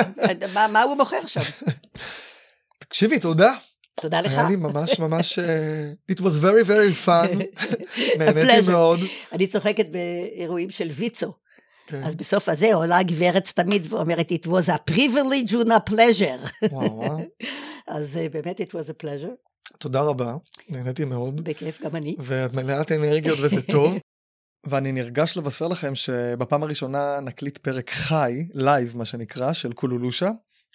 [0.72, 1.40] מה הוא מוכר שם.
[2.78, 3.52] תקשיבי, תודה.
[4.00, 4.32] תודה לך.
[4.32, 7.60] היה לי ממש ממש, אה, it was very very fun,
[8.18, 9.00] נהניתי מאוד.
[9.32, 11.32] אני צוחקת באירועים של ויצו.
[11.88, 12.02] כן.
[12.02, 16.66] אז בסוף הזה עולה הגברת תמיד ואומרת, it was a privilege and a pleasure.
[17.86, 19.48] אז אה, באמת, it was a pleasure.
[19.78, 20.34] תודה רבה,
[20.68, 21.40] נהניתי מאוד.
[21.40, 22.16] בכיף, גם אני.
[22.18, 23.94] ואת מלאת אנרגיות וזה טוב.
[24.70, 30.30] ואני נרגש לבשר לכם שבפעם הראשונה נקליט פרק חי, לייב מה שנקרא, של קולולושה.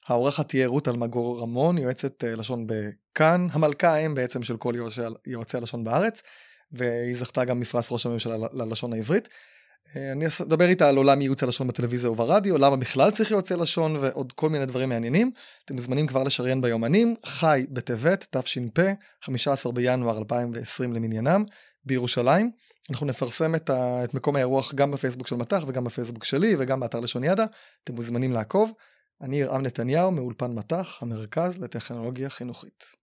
[0.08, 4.74] העורכת תהיה רות אלמגור רמון, יועצת אה, לשון בכאן, המלכה האם בעצם של כל
[5.28, 6.22] יועצי הלשון בארץ,
[6.72, 9.30] והיא זכתה גם מפרס ראש הממשלה ללשון העברית.
[9.96, 13.96] אה, אני אדבר איתה על עולם ייעוץ הלשון בטלוויזיה וברדיו, למה בכלל צריך יועצי לשון
[13.96, 15.32] ועוד כל מיני דברים מעניינים.
[15.66, 18.80] אתם מוזמנים כבר לשריין ביומנים, חי בטבת, תש"פ,
[19.22, 21.44] 15 בינואר 2020 למניינם,
[21.86, 22.52] בירושלים.
[22.92, 26.80] אנחנו נפרסם את, ה, את מקום האירוח גם בפייסבוק של מט"ח וגם בפייסבוק שלי וגם
[26.80, 27.46] באתר לשון ידע,
[27.84, 28.72] אתם מוזמנים לעקוב.
[29.22, 33.03] אני ירעם נתניהו מאולפן מט"ח, המרכז לטכנולוגיה חינוכית.